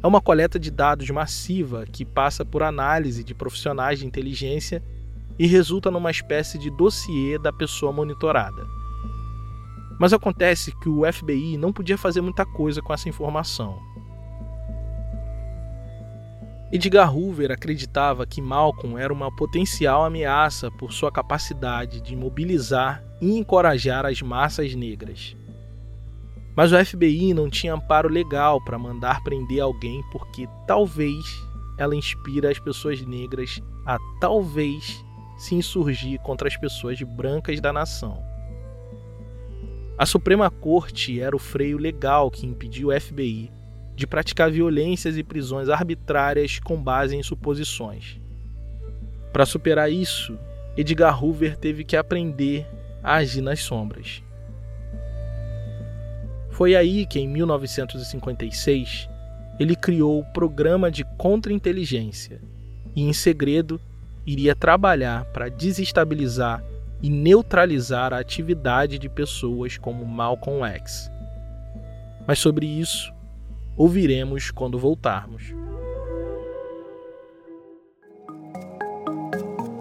é 0.00 0.06
uma 0.06 0.20
coleta 0.20 0.56
de 0.56 0.70
dados 0.70 1.10
massiva 1.10 1.84
que 1.84 2.04
passa 2.04 2.44
por 2.44 2.62
análise 2.62 3.24
de 3.24 3.34
profissionais 3.34 3.98
de 3.98 4.06
inteligência 4.06 4.80
e 5.36 5.48
resulta 5.48 5.90
numa 5.90 6.12
espécie 6.12 6.58
de 6.58 6.70
dossiê 6.70 7.36
da 7.36 7.52
pessoa 7.52 7.90
monitorada. 7.90 8.64
Mas 9.98 10.12
acontece 10.12 10.70
que 10.78 10.88
o 10.88 11.02
FBI 11.12 11.56
não 11.56 11.72
podia 11.72 11.98
fazer 11.98 12.20
muita 12.20 12.46
coisa 12.46 12.80
com 12.80 12.94
essa 12.94 13.08
informação. 13.08 13.76
Edgar 16.72 17.16
Hoover 17.16 17.52
acreditava 17.52 18.26
que 18.26 18.42
Malcolm 18.42 18.98
era 18.98 19.12
uma 19.12 19.34
potencial 19.34 20.04
ameaça 20.04 20.68
por 20.68 20.92
sua 20.92 21.12
capacidade 21.12 22.00
de 22.00 22.16
mobilizar 22.16 23.04
e 23.20 23.38
encorajar 23.38 24.04
as 24.04 24.20
massas 24.20 24.74
negras. 24.74 25.36
Mas 26.56 26.72
o 26.72 26.84
FBI 26.84 27.32
não 27.32 27.48
tinha 27.48 27.74
amparo 27.74 28.08
legal 28.08 28.60
para 28.64 28.78
mandar 28.78 29.22
prender 29.22 29.60
alguém 29.60 30.02
porque 30.10 30.48
talvez 30.66 31.24
ela 31.78 31.94
inspira 31.94 32.50
as 32.50 32.58
pessoas 32.58 33.00
negras 33.02 33.60
a 33.86 33.96
talvez 34.20 35.04
se 35.38 35.54
insurgir 35.54 36.18
contra 36.20 36.48
as 36.48 36.56
pessoas 36.56 37.00
brancas 37.02 37.60
da 37.60 37.72
nação. 37.72 38.20
A 39.96 40.04
Suprema 40.04 40.50
Corte 40.50 41.20
era 41.20 41.36
o 41.36 41.38
freio 41.38 41.78
legal 41.78 42.30
que 42.30 42.44
impediu 42.44 42.88
o 42.88 43.00
FBI 43.00 43.52
de 43.96 44.06
praticar 44.06 44.50
violências 44.50 45.16
e 45.16 45.24
prisões 45.24 45.70
arbitrárias 45.70 46.58
com 46.58 46.80
base 46.80 47.16
em 47.16 47.22
suposições. 47.22 48.20
Para 49.32 49.46
superar 49.46 49.90
isso, 49.90 50.38
Edgar 50.76 51.22
Hoover 51.22 51.56
teve 51.56 51.82
que 51.82 51.96
aprender 51.96 52.66
a 53.02 53.14
agir 53.14 53.40
nas 53.40 53.60
sombras. 53.60 54.22
Foi 56.50 56.76
aí 56.76 57.06
que, 57.06 57.18
em 57.18 57.26
1956, 57.26 59.08
ele 59.58 59.74
criou 59.74 60.20
o 60.20 60.32
Programa 60.32 60.90
de 60.90 61.04
Contra-Inteligência 61.16 62.40
e, 62.94 63.02
em 63.02 63.12
segredo, 63.12 63.80
iria 64.26 64.54
trabalhar 64.54 65.24
para 65.26 65.48
desestabilizar 65.48 66.62
e 67.02 67.08
neutralizar 67.08 68.12
a 68.12 68.18
atividade 68.18 68.98
de 68.98 69.08
pessoas 69.08 69.76
como 69.78 70.04
Malcolm 70.04 70.64
X. 70.64 71.10
Mas 72.26 72.38
sobre 72.38 72.66
isso, 72.66 73.12
ouviremos 73.76 74.50
quando 74.50 74.78
voltarmos. 74.78 75.54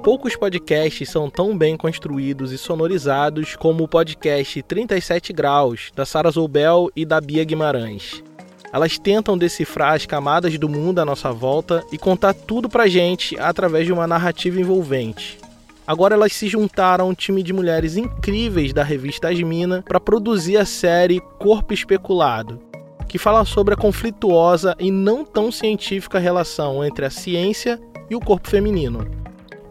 Poucos 0.04 0.36
podcasts 0.36 1.10
são 1.10 1.32
tão 1.32 1.58
bem 1.58 1.76
construídos 1.76 2.52
e 2.52 2.60
sonorizados 2.60 3.56
como 3.56 3.84
o 3.84 3.88
podcast 3.88 4.62
37 4.62 5.34
Graus, 5.34 5.92
da 5.96 6.06
Sara 6.06 6.30
Zoubel 6.30 6.92
e 6.96 7.04
da 7.04 7.20
Bia 7.20 7.44
Guimarães. 7.44 8.24
Elas 8.72 9.00
tentam 9.00 9.36
decifrar 9.36 9.94
as 9.94 10.06
camadas 10.06 10.60
do 10.60 10.70
mundo 10.70 11.00
à 11.00 11.06
nossa 11.06 11.32
volta 11.32 11.84
e 11.92 11.98
contar 11.98 12.36
tudo 12.36 12.70
pra 12.70 12.88
gente 12.88 13.36
através 13.40 13.88
de 13.88 13.94
uma 13.94 14.06
narrativa 14.06 14.62
envolvente. 14.62 15.40
Agora 15.88 16.14
elas 16.14 16.34
se 16.34 16.48
juntaram 16.48 17.06
a 17.06 17.08
um 17.08 17.14
time 17.14 17.42
de 17.42 17.54
mulheres 17.54 17.98
incríveis 17.98 18.74
da 18.74 18.84
revista 18.84 19.30
Asmina 19.30 19.84
para 19.88 20.00
produzir 20.00 20.58
a 20.58 20.66
série 20.66 21.20
Corpo 21.40 21.74
Especulado, 21.74 22.60
que 23.08 23.18
fala 23.18 23.46
sobre 23.46 23.74
a 23.74 23.78
conflituosa 23.78 24.76
e 24.80 24.92
não 24.92 25.24
tão 25.24 25.52
científica 25.52 26.20
relação 26.20 26.84
entre 26.84 27.06
a 27.06 27.10
ciência 27.10 27.80
e 28.10 28.16
o 28.16 28.20
corpo 28.20 28.50
feminino. 28.50 29.06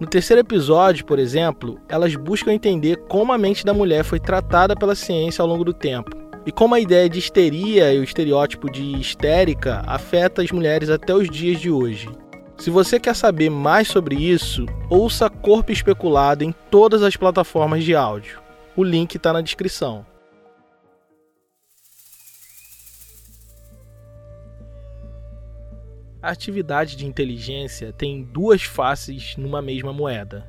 No 0.00 0.06
terceiro 0.06 0.40
episódio, 0.40 1.04
por 1.04 1.18
exemplo, 1.18 1.78
elas 1.88 2.14
buscam 2.16 2.52
entender 2.52 2.96
como 3.08 3.32
a 3.32 3.38
mente 3.38 3.64
da 3.64 3.72
mulher 3.72 4.04
foi 4.04 4.18
tratada 4.18 4.74
pela 4.74 4.94
ciência 4.94 5.40
ao 5.40 5.48
longo 5.48 5.64
do 5.64 5.72
tempo 5.72 6.10
e 6.46 6.52
como 6.52 6.74
a 6.74 6.80
ideia 6.80 7.08
de 7.08 7.18
histeria 7.18 7.92
e 7.92 7.98
o 7.98 8.04
estereótipo 8.04 8.70
de 8.70 8.82
histérica 9.00 9.82
afeta 9.86 10.42
as 10.42 10.50
mulheres 10.50 10.90
até 10.90 11.14
os 11.14 11.28
dias 11.30 11.60
de 11.60 11.70
hoje. 11.70 12.08
Se 12.56 12.70
você 12.70 13.00
quer 13.00 13.16
saber 13.16 13.50
mais 13.50 13.88
sobre 13.88 14.14
isso, 14.14 14.66
ouça 14.88 15.28
Corpo 15.28 15.72
Especulado 15.72 16.44
em 16.44 16.54
todas 16.70 17.02
as 17.02 17.16
plataformas 17.16 17.82
de 17.82 17.94
áudio. 17.94 18.40
O 18.76 18.84
link 18.84 19.14
está 19.14 19.32
na 19.32 19.40
descrição. 19.40 20.04
A 26.24 26.30
atividade 26.30 26.96
de 26.96 27.04
inteligência 27.04 27.92
tem 27.92 28.24
duas 28.24 28.62
faces 28.62 29.36
numa 29.36 29.60
mesma 29.60 29.92
moeda. 29.92 30.48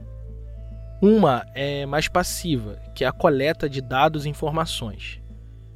Uma 1.02 1.46
é 1.54 1.86
mais 1.86 2.08
passiva, 2.08 2.82
que 2.96 3.04
é 3.04 3.08
a 3.08 3.12
coleta 3.12 3.70
de 3.70 3.82
dados 3.82 4.26
e 4.26 4.30
informações. 4.30 5.22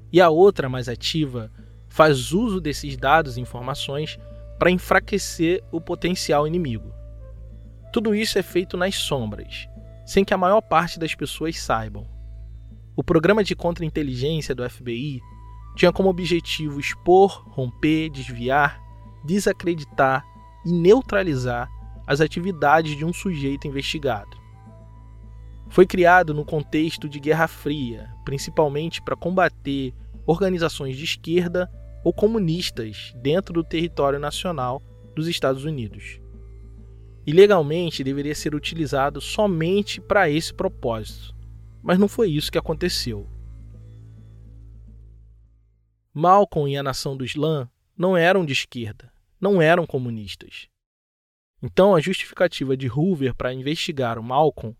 E 0.10 0.22
a 0.22 0.30
outra, 0.30 0.70
mais 0.70 0.88
ativa, 0.88 1.52
faz 1.90 2.32
uso 2.32 2.62
desses 2.62 2.96
dados 2.96 3.36
e 3.36 3.42
informações 3.42 4.18
para 4.58 4.72
enfraquecer 4.72 5.62
o 5.70 5.82
potencial 5.82 6.48
inimigo. 6.48 6.94
Tudo 7.92 8.16
isso 8.16 8.40
é 8.40 8.42
feito 8.42 8.78
nas 8.78 8.96
sombras, 8.96 9.68
sem 10.06 10.24
que 10.24 10.34
a 10.34 10.38
maior 10.38 10.62
parte 10.62 10.98
das 10.98 11.14
pessoas 11.14 11.60
saibam. 11.60 12.08
O 12.96 13.04
programa 13.04 13.44
de 13.44 13.54
contra-inteligência 13.54 14.56
do 14.56 14.68
FBI 14.70 15.20
tinha 15.76 15.92
como 15.92 16.08
objetivo 16.08 16.80
expor, 16.80 17.44
romper, 17.50 18.10
desviar 18.10 18.88
desacreditar 19.23 20.25
e 20.65 20.71
neutralizar 20.71 21.69
as 22.05 22.21
atividades 22.21 22.97
de 22.97 23.05
um 23.05 23.13
sujeito 23.13 23.67
investigado. 23.67 24.38
Foi 25.69 25.86
criado 25.86 26.34
no 26.34 26.43
contexto 26.43 27.08
de 27.08 27.19
Guerra 27.19 27.47
Fria, 27.47 28.10
principalmente 28.25 29.01
para 29.01 29.15
combater 29.15 29.93
organizações 30.25 30.97
de 30.97 31.03
esquerda 31.03 31.71
ou 32.03 32.12
comunistas 32.12 33.13
dentro 33.21 33.53
do 33.53 33.63
território 33.63 34.19
nacional 34.19 34.82
dos 35.15 35.27
Estados 35.27 35.65
Unidos. 35.65 36.19
E 37.25 37.32
legalmente 37.32 38.03
deveria 38.03 38.34
ser 38.34 38.55
utilizado 38.55 39.21
somente 39.21 40.01
para 40.01 40.29
esse 40.29 40.51
propósito, 40.53 41.36
mas 41.84 41.99
não 41.99 42.08
foi 42.08 42.29
isso 42.29 42.51
que 42.51 42.58
aconteceu. 42.58 43.27
Malcolm 46.12 46.71
e 46.71 46.77
a 46.77 46.84
Nação 46.84 47.15
do 47.15 47.23
Islã 47.23 47.69
não 47.95 48.17
eram 48.17 48.43
de 48.43 48.53
esquerda, 48.53 49.09
não 49.39 49.62
eram 49.62 49.86
comunistas. 49.86 50.67
Então 51.62 51.95
a 51.95 51.99
justificativa 51.99 52.75
de 52.75 52.88
Hoover 52.88 53.36
para 53.36 53.54
investigar 53.54 54.17
o 54.17 54.23
Malcolm 54.23 54.75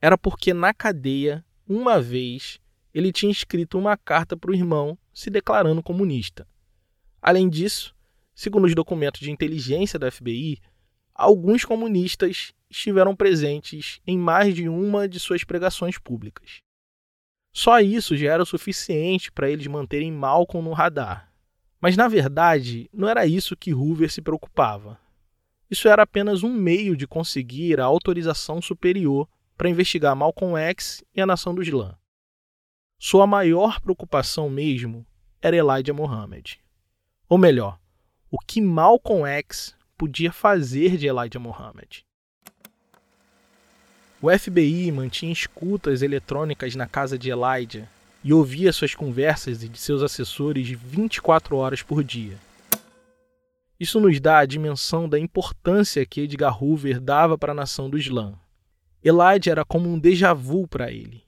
era 0.00 0.16
porque 0.16 0.52
na 0.52 0.72
cadeia, 0.72 1.44
uma 1.66 2.00
vez, 2.00 2.60
ele 2.92 3.12
tinha 3.12 3.30
escrito 3.30 3.78
uma 3.78 3.96
carta 3.96 4.36
para 4.36 4.50
o 4.50 4.54
irmão 4.54 4.98
se 5.12 5.30
declarando 5.30 5.82
comunista. 5.82 6.46
Além 7.20 7.48
disso, 7.48 7.94
segundo 8.34 8.66
os 8.66 8.74
documentos 8.74 9.20
de 9.20 9.30
inteligência 9.30 9.98
da 9.98 10.10
FBI, 10.10 10.60
alguns 11.14 11.64
comunistas 11.64 12.52
estiveram 12.70 13.16
presentes 13.16 14.00
em 14.06 14.16
mais 14.16 14.54
de 14.54 14.68
uma 14.68 15.08
de 15.08 15.18
suas 15.18 15.42
pregações 15.42 15.98
públicas. 15.98 16.58
Só 17.52 17.80
isso 17.80 18.16
já 18.16 18.32
era 18.34 18.42
o 18.42 18.46
suficiente 18.46 19.32
para 19.32 19.50
eles 19.50 19.66
manterem 19.66 20.12
Malcolm 20.12 20.68
no 20.68 20.74
radar. 20.74 21.27
Mas 21.80 21.96
na 21.96 22.08
verdade, 22.08 22.88
não 22.92 23.08
era 23.08 23.26
isso 23.26 23.56
que 23.56 23.74
Hoover 23.74 24.10
se 24.10 24.20
preocupava. 24.20 24.98
Isso 25.70 25.88
era 25.88 26.02
apenas 26.02 26.42
um 26.42 26.52
meio 26.52 26.96
de 26.96 27.06
conseguir 27.06 27.80
a 27.80 27.84
autorização 27.84 28.60
superior 28.60 29.28
para 29.56 29.68
investigar 29.68 30.16
Malcolm 30.16 30.56
X 30.56 31.04
e 31.14 31.20
a 31.20 31.26
nação 31.26 31.54
do 31.54 31.62
Islã. 31.62 31.96
Sua 32.98 33.26
maior 33.26 33.80
preocupação 33.80 34.48
mesmo 34.48 35.06
era 35.40 35.56
Elijah 35.56 35.92
Muhammad. 35.92 36.56
Ou 37.28 37.38
melhor, 37.38 37.78
o 38.30 38.38
que 38.38 38.60
Malcolm 38.60 39.26
X 39.26 39.76
podia 39.96 40.32
fazer 40.32 40.96
de 40.96 41.06
Elijah 41.06 41.38
Muhammad. 41.38 42.02
O 44.20 44.36
FBI 44.36 44.90
mantinha 44.90 45.32
escutas 45.32 46.02
eletrônicas 46.02 46.74
na 46.74 46.88
casa 46.88 47.16
de 47.16 47.30
Elijah 47.30 47.88
e 48.22 48.32
ouvia 48.32 48.72
suas 48.72 48.94
conversas 48.94 49.62
e 49.62 49.68
de 49.68 49.78
seus 49.78 50.02
assessores 50.02 50.68
24 50.68 51.56
horas 51.56 51.82
por 51.82 52.02
dia. 52.02 52.38
Isso 53.78 54.00
nos 54.00 54.18
dá 54.18 54.38
a 54.38 54.46
dimensão 54.46 55.08
da 55.08 55.18
importância 55.18 56.04
que 56.04 56.22
Edgar 56.22 56.62
Hoover 56.62 57.00
dava 57.00 57.38
para 57.38 57.52
a 57.52 57.54
nação 57.54 57.88
do 57.88 57.96
Islã. 57.96 58.34
Elijah 59.04 59.52
era 59.52 59.64
como 59.64 59.88
um 59.88 59.98
déjà 59.98 60.34
vu 60.34 60.66
para 60.66 60.90
ele. 60.90 61.22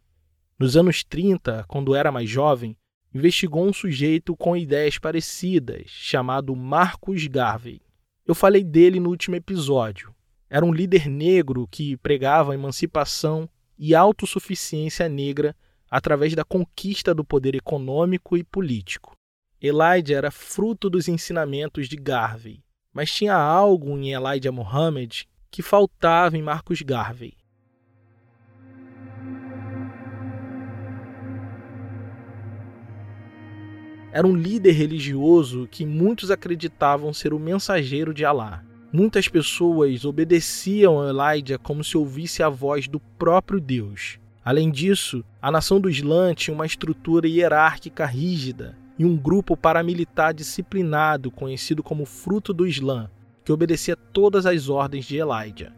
Nos 0.58 0.76
anos 0.76 1.04
30, 1.04 1.64
quando 1.68 1.94
era 1.94 2.10
mais 2.10 2.28
jovem, 2.28 2.76
investigou 3.14 3.64
um 3.64 3.72
sujeito 3.72 4.36
com 4.36 4.56
ideias 4.56 4.98
parecidas, 4.98 5.84
chamado 5.86 6.54
Marcus 6.56 7.26
Garvey. 7.28 7.80
Eu 8.26 8.34
falei 8.34 8.64
dele 8.64 8.98
no 8.98 9.10
último 9.10 9.36
episódio. 9.36 10.12
Era 10.48 10.64
um 10.64 10.72
líder 10.72 11.08
negro 11.08 11.68
que 11.70 11.96
pregava 11.96 12.54
emancipação 12.54 13.48
e 13.78 13.94
autossuficiência 13.94 15.08
negra 15.08 15.54
através 15.90 16.34
da 16.34 16.44
conquista 16.44 17.12
do 17.12 17.24
poder 17.24 17.54
econômico 17.54 18.36
e 18.36 18.44
político. 18.44 19.12
Elijah 19.60 20.16
era 20.16 20.30
fruto 20.30 20.88
dos 20.88 21.08
ensinamentos 21.08 21.88
de 21.88 21.96
Garvey, 21.96 22.62
mas 22.92 23.12
tinha 23.12 23.34
algo 23.34 23.90
em 23.98 24.12
Elijah 24.12 24.52
Muhammad 24.52 25.24
que 25.50 25.62
faltava 25.62 26.38
em 26.38 26.42
Marcus 26.42 26.80
Garvey. 26.80 27.34
Era 34.12 34.26
um 34.26 34.34
líder 34.34 34.72
religioso 34.72 35.68
que 35.70 35.86
muitos 35.86 36.30
acreditavam 36.30 37.12
ser 37.12 37.32
o 37.32 37.38
mensageiro 37.38 38.12
de 38.12 38.24
Alá. 38.24 38.64
Muitas 38.92 39.28
pessoas 39.28 40.04
obedeciam 40.04 41.00
a 41.00 41.10
Elijah 41.10 41.58
como 41.58 41.84
se 41.84 41.96
ouvisse 41.96 42.42
a 42.42 42.48
voz 42.48 42.88
do 42.88 42.98
próprio 42.98 43.60
Deus. 43.60 44.18
Além 44.50 44.68
disso, 44.68 45.24
a 45.40 45.48
nação 45.48 45.80
do 45.80 45.88
Islã 45.88 46.34
tinha 46.34 46.52
uma 46.52 46.66
estrutura 46.66 47.28
hierárquica 47.28 48.04
rígida 48.04 48.76
e 48.98 49.04
um 49.04 49.16
grupo 49.16 49.56
paramilitar 49.56 50.34
disciplinado 50.34 51.30
conhecido 51.30 51.84
como 51.84 52.04
Fruto 52.04 52.52
do 52.52 52.66
Islã, 52.66 53.08
que 53.44 53.52
obedecia 53.52 53.94
todas 53.94 54.46
as 54.46 54.68
ordens 54.68 55.04
de 55.04 55.16
Elijah. 55.16 55.72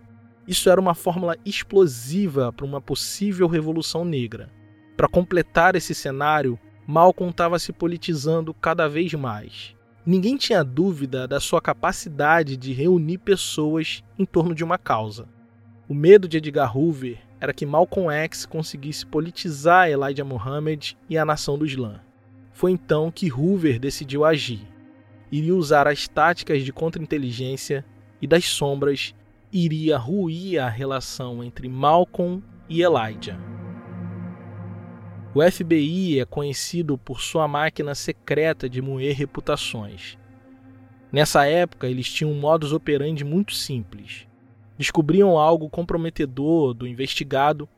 Isso 0.49 0.71
era 0.71 0.81
uma 0.81 0.95
fórmula 0.95 1.37
explosiva 1.45 2.51
para 2.51 2.65
uma 2.65 2.81
possível 2.81 3.47
revolução 3.47 4.07
negra. 4.07 4.49
Para 4.97 5.07
completar 5.07 5.77
esse 5.77 5.95
cenário, 5.95 6.59
Malcolm 6.87 7.31
estava 7.31 7.59
se 7.59 7.75
politizando 7.75 8.55
cada 8.55 8.89
vez 8.89 9.13
mais. 9.13 9.77
Ninguém 10.07 10.39
tinha 10.39 10.65
dúvida 10.65 11.29
da 11.29 11.41
sua 11.41 11.61
capacidade 11.61 12.57
de 12.57 12.73
reunir 12.73 13.19
pessoas 13.19 14.03
em 14.19 14.25
torno 14.25 14.55
de 14.55 14.65
uma 14.65 14.79
causa. 14.79 15.29
O 15.87 15.93
medo 15.93 16.27
de 16.27 16.39
Edgar 16.39 16.75
Hoover 16.75 17.19
era 17.43 17.53
que 17.53 17.67
Malcolm 17.67 18.09
X 18.09 18.47
conseguisse 18.47 19.05
politizar 19.05 19.91
Elijah 19.91 20.25
Muhammad 20.25 20.93
e 21.11 21.19
a 21.19 21.25
nação 21.25 21.59
do 21.59 21.67
Islã. 21.67 22.01
Foi 22.53 22.71
então 22.71 23.11
que 23.11 23.33
Hoover 23.33 23.81
decidiu 23.81 24.25
agir. 24.25 24.61
Iria 25.29 25.53
usar 25.53 25.89
as 25.89 26.07
táticas 26.07 26.63
de 26.63 26.73
contra-inteligência 26.73 27.85
e 28.21 28.29
das 28.29 28.45
sombras 28.45 29.13
iria 29.53 29.99
ruir 29.99 30.61
a 30.61 30.69
relação 30.69 31.43
entre 31.43 31.69
Malcolm 31.69 32.45
e 32.69 32.81
Elijah. 32.81 33.37
O 35.35 35.43
FBI 35.43 36.21
é 36.21 36.25
conhecido 36.25 36.97
por 36.97 37.21
sua 37.21 37.49
máquina 37.49 37.97
secreta 37.97 38.69
de 38.69 38.81
moer 38.81 39.17
reputações. 39.17 40.17
Nessa 41.11 41.45
época, 41.45 41.89
eles 41.89 42.09
tinham 42.09 42.31
um 42.31 42.39
modus 42.39 42.73
operandi 42.73 43.25
muito 43.25 43.53
simples 43.53 44.29
descobriam 44.83 45.39
algo 45.39 45.71
comprometedor 45.71 46.75
do 46.75 46.89
investigado 46.89 47.69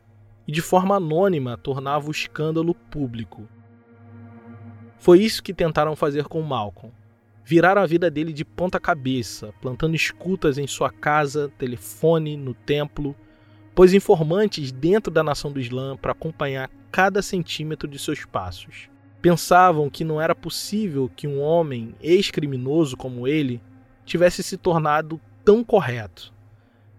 e, 0.48 0.52
de 0.52 0.62
forma 0.62 0.96
anônima, 0.96 1.58
tornava 1.58 2.08
o 2.08 2.10
escândalo 2.10 2.74
público. 2.74 3.46
Foi 4.98 5.20
isso 5.20 5.42
que 5.42 5.52
tentaram 5.52 5.94
fazer 5.94 6.24
com 6.24 6.40
Malcolm. 6.40 6.90
Viraram 7.44 7.82
a 7.82 7.86
vida 7.86 8.10
dele 8.10 8.32
de 8.32 8.42
ponta 8.42 8.80
cabeça, 8.80 9.52
plantando 9.60 9.94
escutas 9.94 10.56
em 10.56 10.66
sua 10.66 10.90
casa, 10.90 11.52
telefone, 11.58 12.38
no 12.38 12.54
templo, 12.54 13.14
pôs 13.74 13.92
informantes 13.92 14.72
dentro 14.72 15.12
da 15.12 15.22
nação 15.22 15.52
do 15.52 15.60
Islã 15.60 15.98
para 15.98 16.12
acompanhar 16.12 16.70
cada 16.90 17.20
centímetro 17.20 17.86
de 17.86 17.98
seus 17.98 18.24
passos. 18.24 18.88
Pensavam 19.20 19.90
que 19.90 20.04
não 20.04 20.18
era 20.18 20.34
possível 20.34 21.10
que 21.14 21.26
um 21.26 21.38
homem 21.42 21.94
ex-criminoso 22.00 22.96
como 22.96 23.28
ele 23.28 23.60
tivesse 24.06 24.42
se 24.42 24.56
tornado 24.56 25.20
tão 25.44 25.62
correto. 25.62 26.33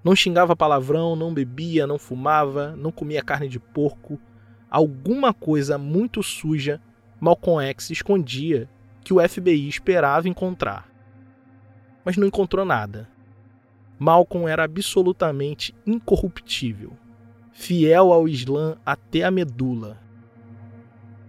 Não 0.05 0.15
xingava 0.15 0.55
palavrão, 0.55 1.15
não 1.15 1.33
bebia, 1.33 1.87
não 1.87 1.97
fumava, 1.97 2.75
não 2.75 2.91
comia 2.91 3.23
carne 3.23 3.47
de 3.47 3.59
porco. 3.59 4.19
Alguma 4.69 5.33
coisa 5.33 5.79
muito 5.79 6.21
suja 6.21 6.79
Malcolm 7.19 7.65
X 7.69 7.89
escondia 7.89 8.69
que 9.03 9.11
o 9.11 9.27
FBI 9.27 9.67
esperava 9.67 10.29
encontrar. 10.29 10.87
Mas 12.05 12.17
não 12.17 12.27
encontrou 12.27 12.63
nada. 12.63 13.09
Malcolm 13.97 14.47
era 14.47 14.65
absolutamente 14.65 15.73
incorruptível, 15.87 16.93
fiel 17.51 18.13
ao 18.13 18.27
Islã 18.27 18.77
até 18.85 19.23
a 19.23 19.31
medula. 19.31 19.99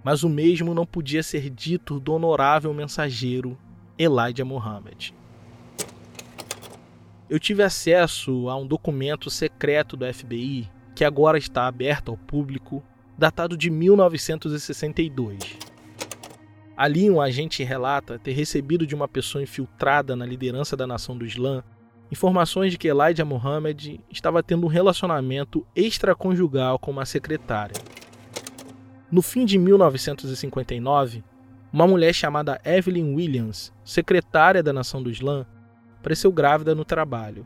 Mas 0.05 0.23
o 0.23 0.29
mesmo 0.29 0.75
não 0.75 0.85
podia 0.85 1.23
ser 1.23 1.49
dito 1.49 1.99
do 1.99 2.13
honorável 2.13 2.75
mensageiro 2.75 3.57
Elijah 3.99 4.45
Muhammad 4.45 5.15
eu 7.29 7.39
tive 7.39 7.63
acesso 7.63 8.49
a 8.49 8.57
um 8.57 8.67
documento 8.67 9.31
secreto 9.31 9.97
do 9.97 10.13
FBI 10.13 10.69
que 10.95 11.05
agora 11.05 11.37
está 11.37 11.67
aberto 11.67 12.11
ao 12.11 12.17
público, 12.17 12.83
datado 13.19 13.57
de 13.57 13.69
1962. 13.69 15.59
Ali, 16.77 17.11
um 17.11 17.21
agente 17.21 17.63
relata 17.63 18.19
ter 18.19 18.33
recebido 18.33 18.87
de 18.87 18.95
uma 18.95 19.09
pessoa 19.09 19.43
infiltrada 19.43 20.17
na 20.17 20.25
liderança 20.25 20.77
da 20.77 20.87
nação 20.87 21.17
do 21.17 21.27
Islã 21.27 21.63
informações 22.11 22.71
de 22.73 22.79
que 22.79 22.89
Elijah 22.89 23.25
Muhammad 23.25 23.99
estava 24.11 24.43
tendo 24.43 24.67
um 24.67 24.69
relacionamento 24.69 25.67
extraconjugal 25.75 26.79
com 26.79 26.91
uma 26.91 27.05
secretária. 27.05 27.75
No 29.11 29.23
fim 29.23 29.45
de 29.45 29.59
1959, 29.59 31.25
uma 31.73 31.87
mulher 31.87 32.13
chamada 32.13 32.61
Evelyn 32.65 33.15
Williams, 33.15 33.73
secretária 33.85 34.63
da 34.63 34.73
nação 34.73 35.03
do 35.03 35.11
Islã, 35.11 35.47
apareceu 36.07 36.31
grávida 36.31 36.73
no 36.73 36.85
trabalho. 36.85 37.45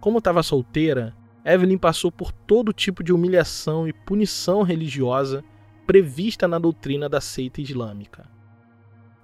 Como 0.00 0.18
estava 0.18 0.42
solteira, 0.42 1.16
Evelyn 1.42 1.78
passou 1.78 2.12
por 2.12 2.30
todo 2.30 2.74
tipo 2.74 3.02
de 3.02 3.10
humilhação 3.10 3.88
e 3.88 3.92
punição 3.92 4.60
religiosa 4.60 5.42
prevista 5.86 6.46
na 6.46 6.58
doutrina 6.58 7.08
da 7.08 7.22
seita 7.22 7.62
islâmica. 7.62 8.28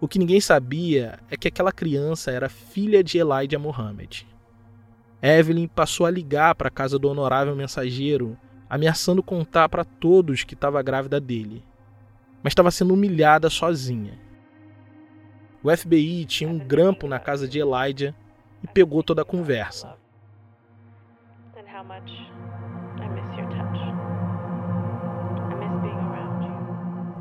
O 0.01 0.09
que 0.09 0.19
ninguém 0.19 0.41
sabia 0.41 1.19
é 1.31 1.37
que 1.37 1.49
aquela 1.49 1.71
criança 1.71 2.31
era 2.31 2.49
filha 2.49 3.05
de 3.05 3.19
Elijah 3.19 3.59
Muhammad. 3.59 4.23
Evelyn 5.21 5.69
passou 5.69 6.07
a 6.07 6.11
ligar 6.11 6.55
para 6.55 6.69
a 6.69 6.71
casa 6.71 6.99
do 6.99 7.11
honorável 7.11 7.55
mensageiro, 7.55 8.39
ameaçando 8.71 9.23
contar 9.23 9.69
para 9.69 9.85
todos 9.85 10.45
que 10.45 10.55
estava 10.55 10.81
grávida 10.81 11.21
dele, 11.21 11.63
mas 12.43 12.53
estava 12.53 12.71
sendo 12.71 12.95
humilhada 12.95 13.51
sozinha. 13.51 14.19
O 15.63 15.77
FBI 15.77 16.25
tinha 16.25 16.49
um 16.49 16.59
grampo 16.59 17.07
na 17.07 17.19
casa 17.19 17.47
de 17.47 17.59
Elijah 17.59 18.15
e 18.67 18.73
pegou 18.73 19.03
toda 19.03 19.23
a 19.23 19.25
conversa. 19.25 19.97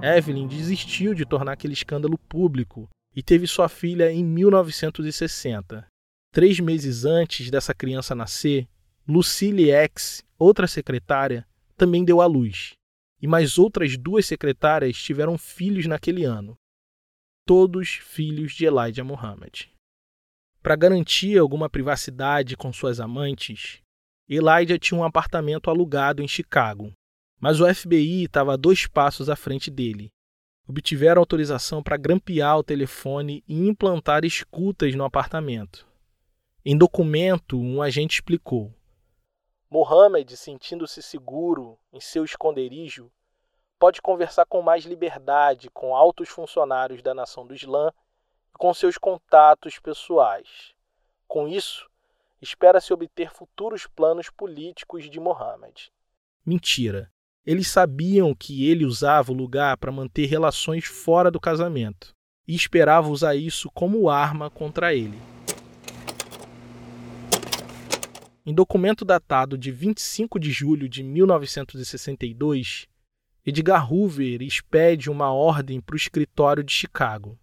Evelyn 0.02 0.48
desistiu 0.48 1.14
de 1.14 1.26
tornar 1.26 1.54
aquele 1.54 1.74
escândalo 1.74 2.18
público 2.18 2.90
e 3.16 3.22
teve 3.22 3.48
sua 3.48 3.70
filha 3.70 4.12
em 4.12 4.24
1960. 4.24 5.88
Três 6.32 6.60
meses 6.60 7.06
antes 7.06 7.50
dessa 7.50 7.74
criança 7.74 8.14
nascer, 8.14 8.68
Lucille 9.08 9.72
X, 9.72 10.24
outra 10.38 10.68
secretária, 10.68 11.48
também 11.78 12.04
deu 12.04 12.22
à 12.22 12.26
luz. 12.26 12.74
E 13.22 13.28
mais 13.28 13.58
outras 13.58 13.98
duas 13.98 14.26
secretárias 14.26 14.98
tiveram 14.98 15.38
filhos 15.38 15.86
naquele 15.86 16.26
ano. 16.26 16.56
Todos 17.48 17.90
filhos 17.90 18.54
de 18.54 18.66
Elijah 18.66 19.04
Muhammad. 19.04 19.75
Para 20.66 20.76
garantir 20.76 21.38
alguma 21.38 21.70
privacidade 21.70 22.58
com 22.58 22.74
suas 22.74 23.00
amantes, 23.00 23.84
Elijah 24.28 24.80
tinha 24.80 25.00
um 25.00 25.04
apartamento 25.04 25.70
alugado 25.70 26.24
em 26.24 26.28
Chicago, 26.28 26.92
mas 27.40 27.62
o 27.62 27.72
FBI 27.72 28.24
estava 28.24 28.54
a 28.54 28.58
dois 28.58 28.88
passos 28.88 29.30
à 29.30 29.36
frente 29.36 29.70
dele. 29.70 30.10
Obtiveram 30.68 31.22
autorização 31.22 31.84
para 31.84 31.98
grampear 31.98 32.58
o 32.58 32.64
telefone 32.64 33.44
e 33.48 33.68
implantar 33.68 34.26
escutas 34.26 34.96
no 34.96 35.04
apartamento. 35.04 35.88
Em 36.66 36.76
documento, 36.76 37.60
um 37.60 37.80
agente 37.80 38.16
explicou: 38.16 38.74
Mohammed, 39.70 40.36
sentindo-se 40.36 41.04
seguro 41.04 41.78
em 41.94 42.00
seu 42.00 42.26
esconderijo, 42.26 43.12
pode 43.78 44.02
conversar 44.02 44.48
com 44.48 44.64
mais 44.64 44.84
liberdade 44.84 45.70
com 45.70 45.96
altos 45.96 46.28
funcionários 46.28 47.04
da 47.04 47.14
nação 47.14 47.46
do 47.46 47.54
Islã 47.54 47.94
com 48.58 48.74
seus 48.74 48.98
contatos 48.98 49.80
pessoais. 49.80 50.74
Com 51.28 51.48
isso, 51.48 51.88
espera-se 52.42 52.94
obter 52.94 53.32
futuros 53.32 53.88
planos 53.88 54.30
políticos 54.30 55.10
de 55.10 55.20
Mohammed. 55.20 55.92
Mentira. 56.46 57.12
Eles 57.46 57.68
sabiam 57.68 58.34
que 58.34 58.68
ele 58.68 58.86
usava 58.86 59.32
o 59.32 59.36
lugar 59.36 59.78
para 59.78 59.92
manter 59.92 60.26
relações 60.26 60.86
fora 60.86 61.30
do 61.30 61.40
casamento 61.40 62.14
e 62.48 62.56
esperavam 62.56 63.12
usar 63.12 63.36
isso 63.36 63.70
como 63.72 64.10
arma 64.10 64.50
contra 64.50 64.94
ele. 64.94 65.20
Em 68.46 68.54
documento 68.54 69.04
datado 69.04 69.58
de 69.58 69.72
25 69.72 70.40
de 70.40 70.52
julho 70.52 70.88
de 70.88 71.04
1962, 71.04 72.88
Edgar 73.46 73.92
Hoover 73.92 74.42
expede 74.42 75.10
uma 75.10 75.32
ordem 75.32 75.82
para 75.82 75.94
o 75.94 75.98
escritório 75.98 76.64
de 76.64 76.72
Chicago. 76.72 77.38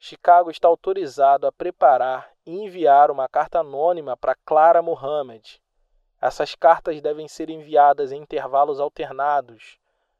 Chicago 0.00 0.48
está 0.48 0.68
autorizado 0.68 1.44
a 1.44 1.50
preparar 1.50 2.30
e 2.46 2.52
enviar 2.52 3.10
uma 3.10 3.28
carta 3.28 3.58
anônima 3.58 4.16
para 4.16 4.36
Clara 4.46 4.80
Mohammed. 4.80 5.60
Essas 6.22 6.54
cartas 6.54 7.02
devem 7.02 7.26
ser 7.26 7.50
enviadas 7.50 8.12
em 8.12 8.22
intervalos 8.22 8.78
alternados, 8.78 9.76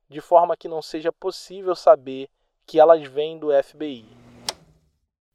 de 0.08 0.20
forma 0.20 0.56
que 0.56 0.66
não 0.66 0.82
seja 0.82 1.12
possível 1.12 1.76
saber 1.76 2.28
que 2.66 2.80
elas 2.80 3.06
vêm 3.06 3.38
do 3.38 3.50
FBI. 3.62 4.04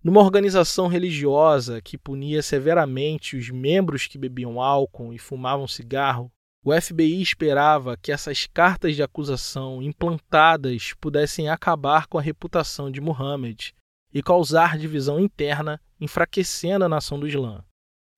Numa 0.04 0.20
organização 0.20 0.88
religiosa 0.88 1.82
que 1.82 1.98
punia 1.98 2.42
severamente 2.42 3.38
os 3.38 3.50
membros 3.50 4.08
que 4.08 4.18
bebiam 4.18 4.62
álcool 4.62 5.14
e 5.14 5.18
fumavam 5.18 5.70
cigarro, 5.70 6.30
o 6.62 6.74
FBI 6.74 7.22
esperava 7.22 7.96
que 7.96 8.12
essas 8.12 8.46
cartas 8.46 8.94
de 8.94 9.04
acusação 9.04 9.82
implantadas 9.82 10.94
pudessem 11.00 11.48
acabar 11.48 12.08
com 12.08 12.18
a 12.18 12.22
reputação 12.22 12.92
de 12.92 13.00
Muhammad 13.00 13.72
e 14.14 14.22
causar 14.22 14.78
divisão 14.78 15.20
interna, 15.20 15.82
enfraquecendo 16.00 16.86
a 16.86 16.90
nação 16.90 17.20
do 17.20 17.28
Islã, 17.28 17.64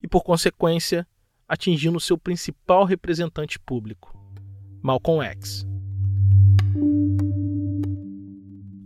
e 0.02 0.08
por 0.08 0.22
consequência, 0.22 1.06
atingindo 1.48 1.98
seu 1.98 2.18
principal 2.18 2.84
representante 2.84 3.58
público, 3.58 4.14
Malcolm 4.82 5.24
X. 5.24 5.66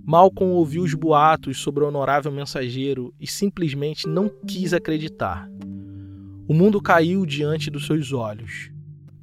Malcolm 0.05 0.53
ouviu 0.55 0.83
os 0.83 0.95
boatos 0.95 1.61
sobre 1.61 1.85
o 1.85 1.89
honorável 1.89 2.33
mensageiro 2.33 3.15
e 3.21 3.27
simplesmente 3.27 4.09
não 4.09 4.29
quis 4.47 4.73
acreditar. 4.73 5.49
O 6.49 6.53
mundo 6.53 6.83
caiu 6.83 7.25
diante 7.25 7.71
dos 7.71 7.87
seus 7.87 8.13
olhos. 8.13 8.73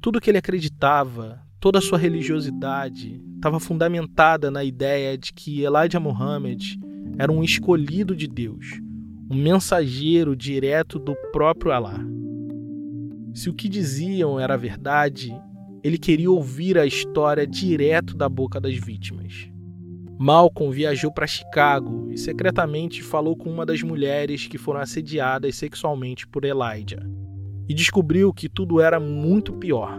Tudo 0.00 0.20
que 0.20 0.30
ele 0.30 0.38
acreditava, 0.38 1.42
toda 1.60 1.78
a 1.78 1.82
sua 1.82 1.98
religiosidade, 1.98 3.22
estava 3.36 3.60
fundamentada 3.60 4.50
na 4.50 4.64
ideia 4.64 5.18
de 5.18 5.32
que 5.32 5.62
Elijah 5.62 6.00
Muhammad 6.00 6.78
era 7.18 7.32
um 7.32 7.42
escolhido 7.42 8.14
de 8.14 8.28
Deus, 8.28 8.80
um 9.28 9.34
mensageiro 9.34 10.36
direto 10.36 10.98
do 10.98 11.16
próprio 11.32 11.72
Alá. 11.72 11.98
Se 13.34 13.50
o 13.50 13.54
que 13.54 13.68
diziam 13.68 14.38
era 14.38 14.56
verdade, 14.56 15.32
ele 15.82 15.98
queria 15.98 16.30
ouvir 16.30 16.78
a 16.78 16.86
história 16.86 17.46
direto 17.46 18.16
da 18.16 18.28
boca 18.28 18.60
das 18.60 18.74
vítimas. 18.76 19.50
Malcolm 20.18 20.72
viajou 20.72 21.12
para 21.12 21.26
Chicago 21.26 22.10
e 22.10 22.18
secretamente 22.18 23.02
falou 23.02 23.36
com 23.36 23.50
uma 23.50 23.64
das 23.64 23.82
mulheres 23.82 24.46
que 24.46 24.58
foram 24.58 24.80
assediadas 24.80 25.54
sexualmente 25.54 26.26
por 26.26 26.44
Elijah 26.44 27.04
e 27.68 27.74
descobriu 27.74 28.32
que 28.32 28.48
tudo 28.48 28.80
era 28.80 28.98
muito 28.98 29.52
pior. 29.52 29.96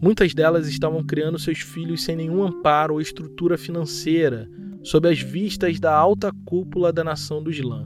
Muitas 0.00 0.34
delas 0.34 0.68
estavam 0.68 1.02
criando 1.02 1.38
seus 1.38 1.60
filhos 1.60 2.02
sem 2.02 2.14
nenhum 2.14 2.42
amparo 2.42 2.94
ou 2.94 3.00
estrutura 3.00 3.56
financeira, 3.56 4.48
sob 4.82 5.08
as 5.08 5.20
vistas 5.20 5.78
da 5.78 5.94
alta 5.94 6.32
cúpula 6.44 6.92
da 6.92 7.04
nação 7.04 7.42
do 7.42 7.50
Islã. 7.50 7.84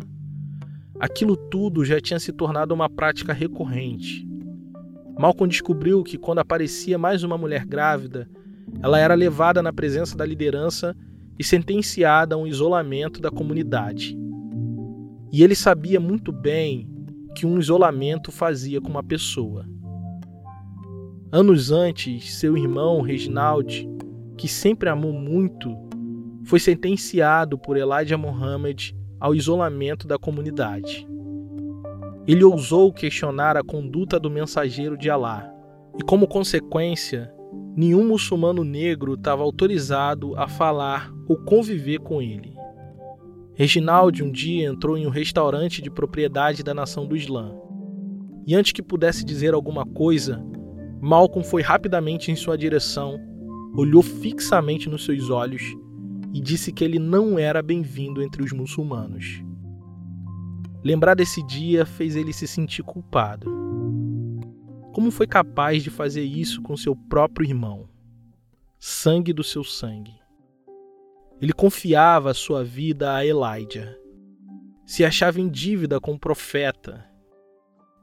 Aquilo 0.98 1.36
tudo 1.36 1.84
já 1.84 2.00
tinha 2.00 2.18
se 2.18 2.32
tornado 2.32 2.72
uma 2.72 2.88
prática 2.88 3.32
recorrente. 3.32 4.26
Malcolm 5.18 5.48
descobriu 5.48 6.02
que 6.02 6.16
quando 6.16 6.38
aparecia 6.38 6.98
mais 6.98 7.22
uma 7.22 7.36
mulher 7.36 7.64
grávida, 7.66 8.28
ela 8.82 8.98
era 8.98 9.14
levada 9.14 9.62
na 9.62 9.72
presença 9.72 10.16
da 10.16 10.24
liderança 10.24 10.96
e 11.38 11.44
sentenciada 11.44 12.34
a 12.34 12.38
um 12.38 12.46
isolamento 12.46 13.20
da 13.20 13.30
comunidade. 13.30 14.16
E 15.32 15.42
ele 15.42 15.54
sabia 15.54 16.00
muito 16.00 16.32
bem 16.32 16.88
que 17.34 17.46
um 17.46 17.58
isolamento 17.58 18.32
fazia 18.32 18.80
com 18.80 18.88
uma 18.88 19.02
pessoa. 19.02 19.66
Anos 21.30 21.70
antes, 21.70 22.34
seu 22.38 22.56
irmão 22.56 23.02
Reginald, 23.02 23.86
que 24.38 24.48
sempre 24.48 24.88
amou 24.88 25.12
muito, 25.12 25.76
foi 26.46 26.60
sentenciado 26.60 27.58
por 27.58 27.76
Elijah 27.76 28.16
Muhammad 28.16 28.92
ao 29.18 29.34
isolamento 29.34 30.06
da 30.06 30.16
comunidade. 30.16 31.06
Ele 32.26 32.44
ousou 32.44 32.92
questionar 32.92 33.56
a 33.56 33.64
conduta 33.64 34.18
do 34.18 34.30
mensageiro 34.30 34.96
de 34.96 35.10
Alá, 35.10 35.52
e 35.98 36.04
como 36.04 36.28
consequência, 36.28 37.32
nenhum 37.76 38.06
muçulmano 38.06 38.62
negro 38.62 39.14
estava 39.14 39.42
autorizado 39.42 40.36
a 40.36 40.46
falar 40.46 41.12
ou 41.28 41.36
conviver 41.36 41.98
com 41.98 42.22
ele. 42.22 42.54
Reginaldo 43.54 44.24
um 44.24 44.30
dia 44.30 44.68
entrou 44.68 44.96
em 44.96 45.06
um 45.06 45.10
restaurante 45.10 45.82
de 45.82 45.90
propriedade 45.90 46.62
da 46.62 46.74
nação 46.74 47.06
do 47.06 47.16
Islã. 47.16 47.52
E 48.46 48.54
antes 48.54 48.70
que 48.70 48.82
pudesse 48.82 49.24
dizer 49.24 49.52
alguma 49.52 49.84
coisa, 49.84 50.44
Malcolm 51.00 51.44
foi 51.44 51.62
rapidamente 51.62 52.30
em 52.30 52.36
sua 52.36 52.56
direção, 52.56 53.18
olhou 53.74 54.02
fixamente 54.02 54.88
nos 54.88 55.04
seus 55.04 55.30
olhos 55.30 55.62
e 56.36 56.40
disse 56.40 56.70
que 56.70 56.84
ele 56.84 56.98
não 56.98 57.38
era 57.38 57.62
bem-vindo 57.62 58.22
entre 58.22 58.42
os 58.42 58.52
muçulmanos. 58.52 59.42
Lembrar 60.84 61.14
desse 61.14 61.42
dia 61.42 61.86
fez 61.86 62.14
ele 62.14 62.30
se 62.30 62.46
sentir 62.46 62.82
culpado. 62.82 63.50
Como 64.92 65.10
foi 65.10 65.26
capaz 65.26 65.82
de 65.82 65.88
fazer 65.88 66.24
isso 66.24 66.60
com 66.60 66.76
seu 66.76 66.94
próprio 66.94 67.48
irmão? 67.48 67.88
Sangue 68.78 69.32
do 69.32 69.42
seu 69.42 69.64
sangue. 69.64 70.12
Ele 71.40 71.54
confiava 71.54 72.34
sua 72.34 72.62
vida 72.62 73.14
a 73.14 73.24
Elijah. 73.24 73.96
Se 74.84 75.06
achava 75.06 75.40
em 75.40 75.48
dívida 75.48 75.98
com 75.98 76.12
o 76.12 76.20
profeta. 76.20 77.02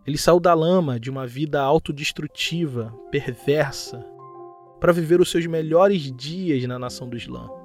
Ele 0.07 0.17
saiu 0.17 0.39
da 0.39 0.55
lama 0.55 0.99
de 0.99 1.11
uma 1.11 1.27
vida 1.27 1.61
autodestrutiva, 1.61 2.91
perversa, 3.11 4.03
para 4.79 4.91
viver 4.91 5.21
os 5.21 5.29
seus 5.29 5.45
melhores 5.45 6.11
dias 6.11 6.63
na 6.63 6.79
nação 6.79 7.07
do 7.07 7.15
Islã. 7.15 7.61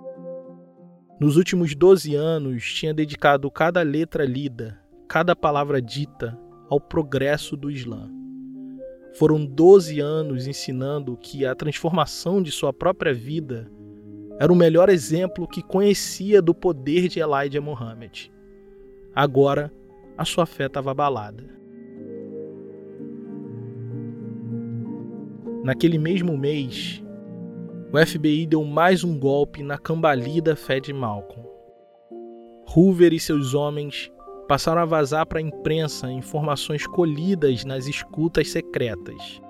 Nos 1.20 1.36
últimos 1.36 1.74
12 1.74 2.14
anos, 2.14 2.72
tinha 2.72 2.94
dedicado 2.94 3.50
cada 3.50 3.82
letra 3.82 4.24
lida, 4.24 4.78
cada 5.08 5.34
palavra 5.34 5.82
dita 5.82 6.38
ao 6.70 6.80
progresso 6.80 7.56
do 7.56 7.68
Islã. 7.68 8.08
Foram 9.14 9.44
12 9.44 9.98
anos 9.98 10.46
ensinando 10.46 11.16
que 11.16 11.44
a 11.44 11.56
transformação 11.56 12.40
de 12.40 12.52
sua 12.52 12.72
própria 12.72 13.12
vida 13.12 13.68
era 14.38 14.52
o 14.52 14.56
melhor 14.56 14.88
exemplo 14.88 15.48
que 15.48 15.60
conhecia 15.60 16.40
do 16.40 16.54
poder 16.54 17.08
de 17.08 17.18
Elijah 17.18 17.60
Muhammad. 17.60 18.28
Agora, 19.12 19.72
a 20.16 20.24
sua 20.24 20.46
fé 20.46 20.66
estava 20.66 20.92
abalada. 20.92 21.42
Naquele 25.64 25.98
mesmo 25.98 26.38
mês, 26.38 27.02
o 27.90 28.06
FBI 28.06 28.46
deu 28.46 28.62
mais 28.64 29.02
um 29.02 29.18
golpe 29.18 29.62
na 29.62 29.78
cambalida 29.78 30.54
fé 30.54 30.78
de 30.78 30.92
Malcolm. 30.92 31.42
Hoover 32.76 33.14
e 33.14 33.20
seus 33.20 33.54
homens 33.54 34.12
passaram 34.46 34.82
a 34.82 34.84
vazar 34.84 35.24
para 35.24 35.38
a 35.38 35.42
imprensa 35.42 36.10
informações 36.12 36.86
colhidas 36.86 37.64
nas 37.64 37.86
escutas 37.86 38.50
secretas. 38.50 39.40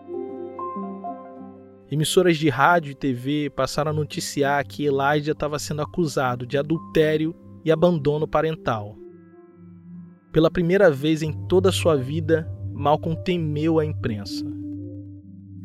Emissoras 1.90 2.36
de 2.36 2.48
rádio 2.48 2.92
e 2.92 2.94
TV 2.94 3.50
passaram 3.50 3.90
a 3.90 3.94
noticiar 3.94 4.64
que 4.64 4.84
Elijah 4.84 5.32
estava 5.32 5.58
sendo 5.58 5.82
acusado 5.82 6.46
de 6.46 6.56
adultério 6.56 7.34
e 7.64 7.72
abandono 7.72 8.28
parental. 8.28 8.96
Pela 10.30 10.50
primeira 10.50 10.92
vez 10.92 11.22
em 11.22 11.32
toda 11.48 11.70
a 11.70 11.72
sua 11.72 11.96
vida, 11.96 12.48
Malcolm 12.72 13.20
temeu 13.24 13.80
a 13.80 13.84
imprensa. 13.84 14.57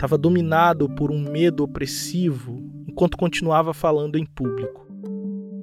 Estava 0.03 0.17
dominado 0.17 0.89
por 0.89 1.11
um 1.11 1.17
medo 1.17 1.63
opressivo 1.63 2.61
enquanto 2.85 3.15
continuava 3.15 3.73
falando 3.73 4.17
em 4.17 4.25
público. 4.25 4.85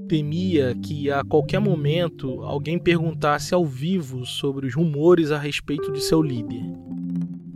Temia 0.08 0.74
que 0.82 1.10
a 1.10 1.22
qualquer 1.22 1.60
momento 1.60 2.40
alguém 2.40 2.78
perguntasse 2.78 3.52
ao 3.52 3.66
vivo 3.66 4.24
sobre 4.24 4.66
os 4.66 4.74
rumores 4.74 5.30
a 5.30 5.36
respeito 5.36 5.92
de 5.92 6.00
seu 6.00 6.22
líder. 6.22 6.62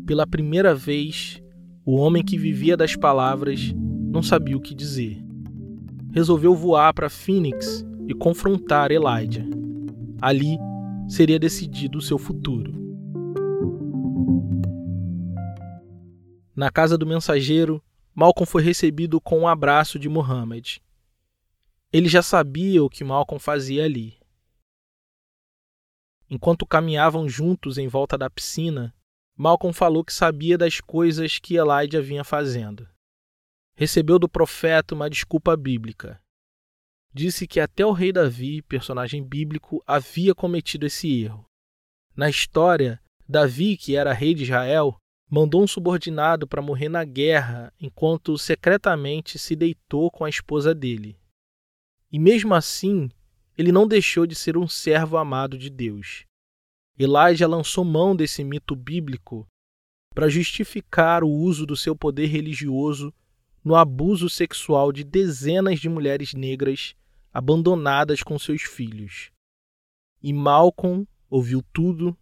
Pela 0.05 0.27
primeira 0.27 0.75
vez, 0.75 1.43
o 1.87 1.95
homem 1.97 2.23
que 2.23 2.37
vivia 2.37 2.77
das 2.77 2.95
palavras 2.95 3.75
não 3.75 4.23
sabia 4.23 4.55
o 4.55 4.61
que 4.61 4.75
dizer. 4.75 5.25
Resolveu 6.13 6.55
voar 6.55 6.93
para 6.93 7.09
Phoenix 7.09 7.83
e 8.07 8.13
confrontar 8.13 8.91
Elijah. 8.91 9.47
Ali 10.21 10.59
seria 11.09 11.39
decidido 11.39 11.97
o 11.97 12.03
seu 12.03 12.19
futuro. 12.19 12.84
Na 16.57 16.71
casa 16.71 16.97
do 16.97 17.05
mensageiro, 17.05 17.83
Malcolm 18.15 18.47
foi 18.47 18.63
recebido 18.63 19.21
com 19.21 19.41
um 19.41 19.49
abraço 19.49 19.99
de 19.99 20.09
Muhammad 20.09 20.77
Ele 21.93 22.09
já 22.09 22.23
sabia 22.23 22.85
o 22.85 22.89
que 22.89 23.03
Malcolm 23.03 23.41
fazia 23.41 23.85
ali. 23.85 24.17
Enquanto 26.31 26.65
caminhavam 26.65 27.29
juntos 27.29 27.77
em 27.77 27.89
volta 27.89 28.17
da 28.17 28.31
piscina, 28.31 28.95
Malcolm 29.37 29.75
falou 29.75 30.05
que 30.05 30.13
sabia 30.13 30.57
das 30.57 30.81
coisas 30.81 31.41
que 31.41 31.57
Elijah 31.57 32.01
vinha 32.01 32.23
fazendo. 32.23 32.89
Recebeu 33.75 34.17
do 34.17 34.29
profeta 34.29 34.95
uma 34.95 35.11
desculpa 35.11 35.57
bíblica. 35.57 36.23
Disse 37.13 37.49
que 37.49 37.59
até 37.59 37.85
o 37.85 37.91
rei 37.91 38.13
Davi, 38.13 38.63
personagem 38.63 39.25
bíblico, 39.25 39.83
havia 39.85 40.35
cometido 40.37 40.87
esse 40.87 41.25
erro. 41.25 41.45
Na 42.17 42.31
história, 42.31 43.03
Davi, 43.29 43.77
que 43.77 43.97
era 43.97 44.13
rei 44.13 44.35
de 44.35 44.45
Israel, 44.45 44.97
mandou 45.35 45.65
um 45.65 45.67
subordinado 45.67 46.47
para 46.47 46.63
morrer 46.63 46.89
na 46.89 47.03
guerra 47.03 47.73
enquanto 47.81 48.39
secretamente 48.39 49.37
se 49.37 49.57
deitou 49.57 50.09
com 50.09 50.25
a 50.25 50.29
esposa 50.29 50.73
dele. 50.73 51.19
E 52.13 52.21
mesmo 52.21 52.55
assim, 52.55 53.11
ele 53.59 53.73
não 53.73 53.89
deixou 53.89 54.29
de 54.29 54.37
ser 54.37 54.57
um 54.57 54.69
servo 54.69 55.17
amado 55.17 55.59
de 55.59 55.69
Deus. 55.69 56.25
Elijah 56.97 57.49
lançou 57.49 57.85
mão 57.85 58.15
desse 58.15 58.45
mito 58.45 58.77
bíblico 58.77 59.45
para 60.15 60.29
justificar 60.29 61.25
o 61.25 61.29
uso 61.29 61.67
do 61.67 61.77
seu 61.77 61.97
poder 61.97 62.27
religioso 62.27 63.13
no 63.65 63.75
abuso 63.75 64.31
sexual 64.31 64.93
de 64.93 65.03
dezenas 65.03 65.81
de 65.81 65.89
mulheres 65.89 66.33
negras 66.33 66.95
abandonadas 67.33 68.23
com 68.23 68.39
seus 68.39 68.63
filhos. 68.63 69.33
E 70.23 70.33
Malcolm 70.33 71.05
ouviu 71.29 71.61
tudo 71.73 72.17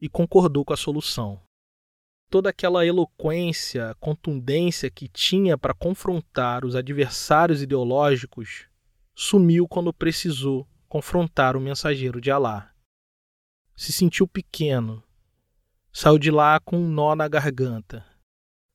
e 0.00 0.08
concordou 0.08 0.64
com 0.64 0.72
a 0.72 0.76
solução. 0.76 1.47
Toda 2.30 2.50
aquela 2.50 2.84
eloquência, 2.84 3.96
contundência 3.98 4.90
que 4.90 5.08
tinha 5.08 5.56
para 5.56 5.72
confrontar 5.72 6.62
os 6.62 6.76
adversários 6.76 7.62
ideológicos 7.62 8.66
sumiu 9.14 9.66
quando 9.66 9.94
precisou 9.94 10.68
confrontar 10.90 11.56
o 11.56 11.60
mensageiro 11.60 12.20
de 12.20 12.30
Alá. 12.30 12.70
Se 13.74 13.92
sentiu 13.92 14.28
pequeno. 14.28 15.02
Saiu 15.90 16.18
de 16.18 16.30
lá 16.30 16.60
com 16.60 16.76
um 16.76 16.86
nó 16.86 17.14
na 17.14 17.26
garganta. 17.26 18.04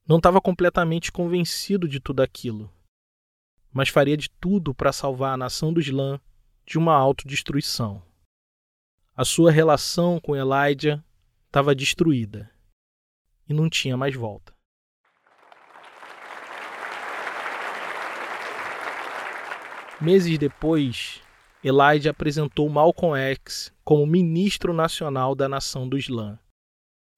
Não 0.08 0.18
estava 0.18 0.42
completamente 0.42 1.12
convencido 1.12 1.88
de 1.88 2.00
tudo 2.00 2.22
aquilo, 2.24 2.74
mas 3.72 3.88
faria 3.88 4.18
de 4.18 4.32
tudo 4.32 4.74
para 4.74 4.92
salvar 4.92 5.36
a 5.36 5.38
nação 5.38 5.72
do 5.72 5.80
Islã 5.80 6.20
de 6.66 6.80
uma 6.80 6.96
autodestruição. 6.96 8.02
A 9.16 9.24
sua 9.24 9.52
relação 9.52 10.20
com 10.20 10.36
Elijah 10.36 11.04
estava 11.46 11.76
destruída 11.76 12.53
e 13.48 13.54
não 13.54 13.70
tinha 13.70 13.98
mais 13.98 14.16
volta. 14.16 14.54
Meses 20.02 20.38
depois, 20.38 21.22
Elijah 21.64 22.12
apresentou 22.12 22.68
Malcolm 22.68 23.18
X 23.18 23.72
como 23.86 24.06
ministro 24.06 24.74
nacional 24.74 25.34
da 25.34 25.48
nação 25.48 25.88
do 25.88 25.98
Islã. 25.98 26.38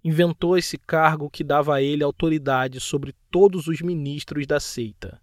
Inventou 0.03 0.55
esse 0.55 0.77
cargo 0.77 1.29
que 1.31 1.43
dava 1.43 1.75
a 1.75 1.81
ele 1.81 2.03
autoridade 2.03 2.79
sobre 2.79 3.13
todos 3.31 3.67
os 3.67 3.81
ministros 3.81 4.45
da 4.45 4.59
seita. 4.59 5.19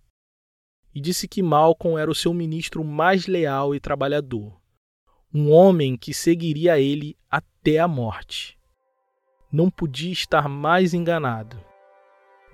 E 0.92 1.00
disse 1.00 1.28
que 1.28 1.40
Malcolm 1.40 1.96
era 1.96 2.10
o 2.10 2.14
seu 2.14 2.34
ministro 2.34 2.82
mais 2.82 3.28
leal 3.28 3.76
e 3.76 3.80
trabalhador, 3.80 4.60
um 5.32 5.50
homem 5.52 5.96
que 5.96 6.12
seguiria 6.12 6.80
ele 6.80 7.16
até 7.30 7.78
a 7.78 7.86
morte. 7.86 8.58
Não 9.52 9.70
podia 9.70 10.10
estar 10.10 10.48
mais 10.48 10.94
enganado. 10.94 11.58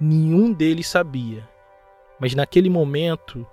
Nenhum 0.00 0.52
deles 0.52 0.88
sabia, 0.88 1.48
mas 2.18 2.34
naquele 2.34 2.68
momento 2.68 3.46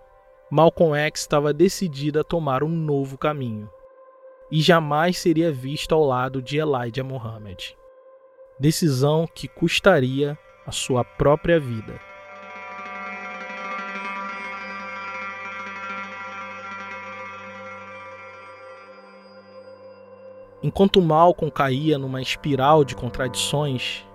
Malcolm 0.50 0.98
X 0.98 1.22
estava 1.22 1.54
decidido 1.54 2.20
a 2.20 2.24
tomar 2.24 2.64
um 2.64 2.70
novo 2.70 3.18
caminho 3.18 3.70
e 4.52 4.62
jamais 4.62 5.20
seria 5.20 5.52
visto 5.52 5.94
ao 5.94 6.04
lado 6.04 6.42
de 6.42 6.58
Elijah 6.58 7.04
Muhammad. 7.04 7.76
Decisão 8.60 9.28
que 9.28 9.48
custaria 9.48 10.38
a 10.66 10.72
sua 10.72 11.04
própria 11.04 11.60
vida. 11.60 12.00
Enquanto 20.64 21.02
Malcolm 21.02 21.52
caía 21.52 21.98
numa 21.98 22.22
espiral 22.22 22.84
de 22.84 22.96
contradições, 22.96 24.06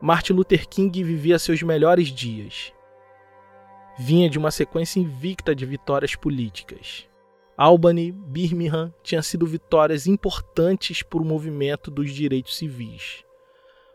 Martin 0.00 0.32
Luther 0.32 0.68
King 0.68 1.02
vivia 1.02 1.38
seus 1.38 1.62
melhores 1.62 2.08
dias 2.08 2.72
vinha 3.98 4.30
de 4.30 4.38
uma 4.38 4.52
sequência 4.52 5.00
invicta 5.00 5.52
de 5.52 5.66
vitórias 5.66 6.14
políticas. 6.14 7.08
Albany, 7.56 8.12
Birmingham 8.12 8.94
tinham 9.02 9.22
sido 9.22 9.44
vitórias 9.44 10.06
importantes 10.06 11.02
para 11.02 11.18
o 11.18 11.24
movimento 11.24 11.90
dos 11.90 12.12
direitos 12.12 12.56
civis, 12.56 13.24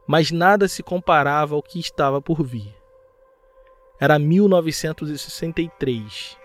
mas 0.05 0.29
nada 0.29 0.67
se 0.67 0.83
comparava 0.83 1.55
ao 1.55 1.63
que 1.63 1.79
estava 1.79 2.21
por 2.21 2.43
vir. 2.43 2.75
Era 3.97 4.19
1963. 4.19 6.37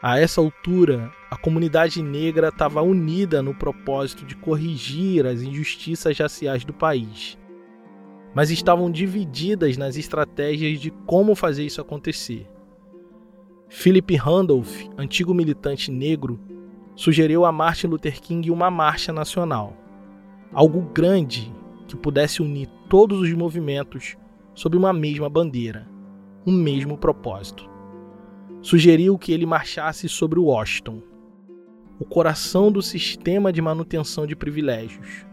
A 0.00 0.16
essa 0.20 0.40
altura, 0.40 1.12
a 1.28 1.36
comunidade 1.36 2.00
negra 2.00 2.50
estava 2.50 2.80
unida 2.80 3.42
no 3.42 3.52
propósito 3.52 4.24
de 4.24 4.36
corrigir 4.36 5.26
as 5.26 5.42
injustiças 5.42 6.16
raciais 6.16 6.64
do 6.64 6.72
país, 6.72 7.36
mas 8.32 8.48
estavam 8.52 8.92
divididas 8.92 9.76
nas 9.76 9.96
estratégias 9.96 10.80
de 10.80 10.92
como 11.04 11.34
fazer 11.34 11.64
isso 11.64 11.80
acontecer. 11.80 12.48
Philip 13.68 14.14
Randolph, 14.14 14.84
antigo 14.96 15.34
militante 15.34 15.90
negro, 15.90 16.38
sugeriu 16.94 17.44
a 17.44 17.50
Martin 17.50 17.88
Luther 17.88 18.20
King 18.20 18.52
uma 18.52 18.70
marcha 18.70 19.12
nacional, 19.12 19.76
algo 20.52 20.80
grande 20.94 21.52
que 21.88 21.96
pudesse 21.96 22.40
unir 22.40 22.68
todos 22.88 23.18
os 23.18 23.32
movimentos 23.32 24.16
sob 24.54 24.76
uma 24.76 24.92
mesma 24.92 25.28
bandeira, 25.28 25.88
um 26.46 26.52
mesmo 26.52 26.96
propósito. 26.96 27.77
Sugeriu 28.60 29.18
que 29.18 29.32
ele 29.32 29.46
marchasse 29.46 30.08
sobre 30.08 30.38
Washington, 30.38 31.02
o 31.98 32.04
coração 32.04 32.70
do 32.70 32.82
sistema 32.82 33.52
de 33.52 33.62
manutenção 33.62 34.26
de 34.26 34.36
privilégios. 34.36 35.26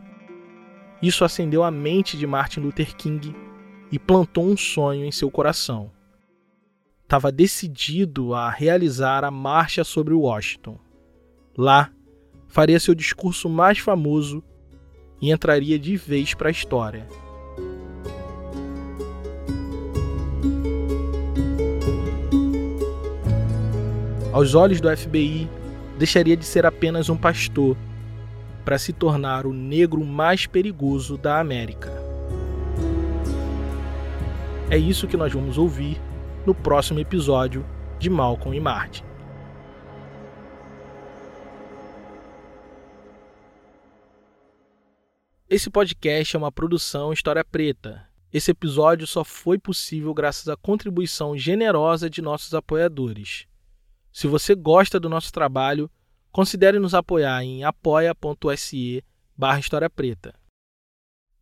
Isso 1.01 1.25
acendeu 1.25 1.63
a 1.63 1.71
mente 1.71 2.17
de 2.17 2.25
Martin 2.25 2.61
Luther 2.61 2.95
King 2.95 3.35
e 3.91 3.99
plantou 3.99 4.45
um 4.45 4.57
sonho 4.57 5.05
em 5.05 5.11
seu 5.11 5.29
coração 5.29 5.91
estava 7.05 7.31
decidido 7.31 8.33
a 8.33 8.49
realizar 8.49 9.23
a 9.23 9.29
marcha 9.29 9.83
sobre 9.83 10.13
Washington. 10.13 10.77
Lá, 11.55 11.91
faria 12.47 12.79
seu 12.79 12.95
discurso 12.95 13.47
mais 13.47 13.77
famoso 13.77 14.43
e 15.21 15.31
entraria 15.31 15.77
de 15.79 15.95
vez 15.95 16.33
para 16.33 16.49
a 16.49 16.51
história. 16.51 17.07
Aos 24.35 24.53
olhos 24.53 24.81
do 24.81 24.97
FBI, 24.97 25.49
deixaria 25.97 26.35
de 26.35 26.43
ser 26.43 26.65
apenas 26.65 27.07
um 27.07 27.15
pastor 27.15 27.77
para 28.65 28.77
se 28.77 28.91
tornar 28.91 29.45
o 29.45 29.53
negro 29.53 30.03
mais 30.03 30.45
perigoso 30.45 31.17
da 31.17 31.39
América. 31.39 31.89
É 34.69 34.77
isso 34.77 35.07
que 35.07 35.15
nós 35.15 35.31
vamos 35.31 35.57
ouvir 35.57 36.01
no 36.45 36.53
próximo 36.53 36.99
episódio 36.99 37.65
de 37.97 38.09
Malcolm 38.09 38.57
e 38.57 38.59
Martin. 38.59 39.05
Esse 45.49 45.69
podcast 45.69 46.35
é 46.35 46.39
uma 46.39 46.51
produção 46.51 47.13
História 47.13 47.45
Preta. 47.45 48.05
Esse 48.33 48.51
episódio 48.51 49.07
só 49.07 49.23
foi 49.23 49.57
possível 49.57 50.13
graças 50.13 50.49
à 50.49 50.57
contribuição 50.57 51.37
generosa 51.37 52.09
de 52.09 52.21
nossos 52.21 52.53
apoiadores. 52.53 53.47
Se 54.15 54.25
você 54.27 54.55
gosta 54.55 54.97
do 54.97 55.09
nosso 55.09 55.33
trabalho, 55.33 55.91
considere 56.31 56.79
nos 56.79 56.93
apoiar 56.93 57.43
em 57.43 57.65
apoia.se 57.65 59.03
barra 59.35 59.59
História 59.59 59.89
Preta. 59.89 60.33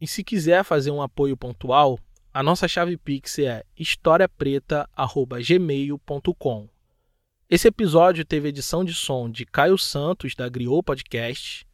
E 0.02 0.08
se 0.08 0.24
quiser 0.24 0.64
fazer 0.64 0.90
um 0.90 1.00
apoio 1.00 1.38
pontual, 1.38 2.00
a 2.34 2.42
nossa 2.42 2.68
chave 2.68 2.98
Pix 2.98 3.38
é 3.38 3.64
historiapreta.gmail.com. 3.78 6.68
Esse 7.48 7.68
episódio 7.68 8.26
teve 8.26 8.48
edição 8.48 8.84
de 8.84 8.96
som 8.96 9.30
de 9.30 9.46
Caio 9.46 9.78
Santos, 9.78 10.34
da 10.34 10.50
Griot 10.50 10.82
Podcast, 10.84 11.68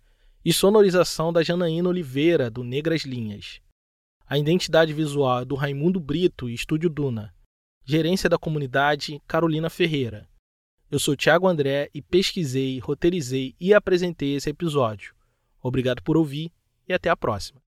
e 0.43 0.51
sonorização 0.51 1.31
da 1.31 1.41
Janaína 1.41 1.87
Oliveira, 1.87 2.51
do 2.51 2.61
Negras 2.61 3.03
Linhas. 3.03 3.61
A 4.27 4.37
identidade 4.37 4.91
visual 4.91 5.43
é 5.43 5.45
do 5.45 5.55
Raimundo 5.55 6.01
Brito 6.01 6.49
e 6.49 6.53
Estúdio 6.53 6.89
Duna. 6.89 7.33
Gerência 7.85 8.29
da 8.29 8.37
comunidade, 8.37 9.21
Carolina 9.25 9.69
Ferreira. 9.69 10.28
Eu 10.91 10.97
sou 10.97 11.15
Tiago 11.15 11.47
André 11.47 11.87
e 11.93 12.01
pesquisei, 12.01 12.79
roteirizei 12.79 13.55
e 13.59 13.75
apresentei 13.75 14.33
esse 14.33 14.49
episódio. 14.49 15.13
Obrigado 15.61 16.01
por 16.01 16.17
ouvir 16.17 16.51
e 16.87 16.93
até 16.93 17.09
a 17.11 17.15
próxima. 17.15 17.61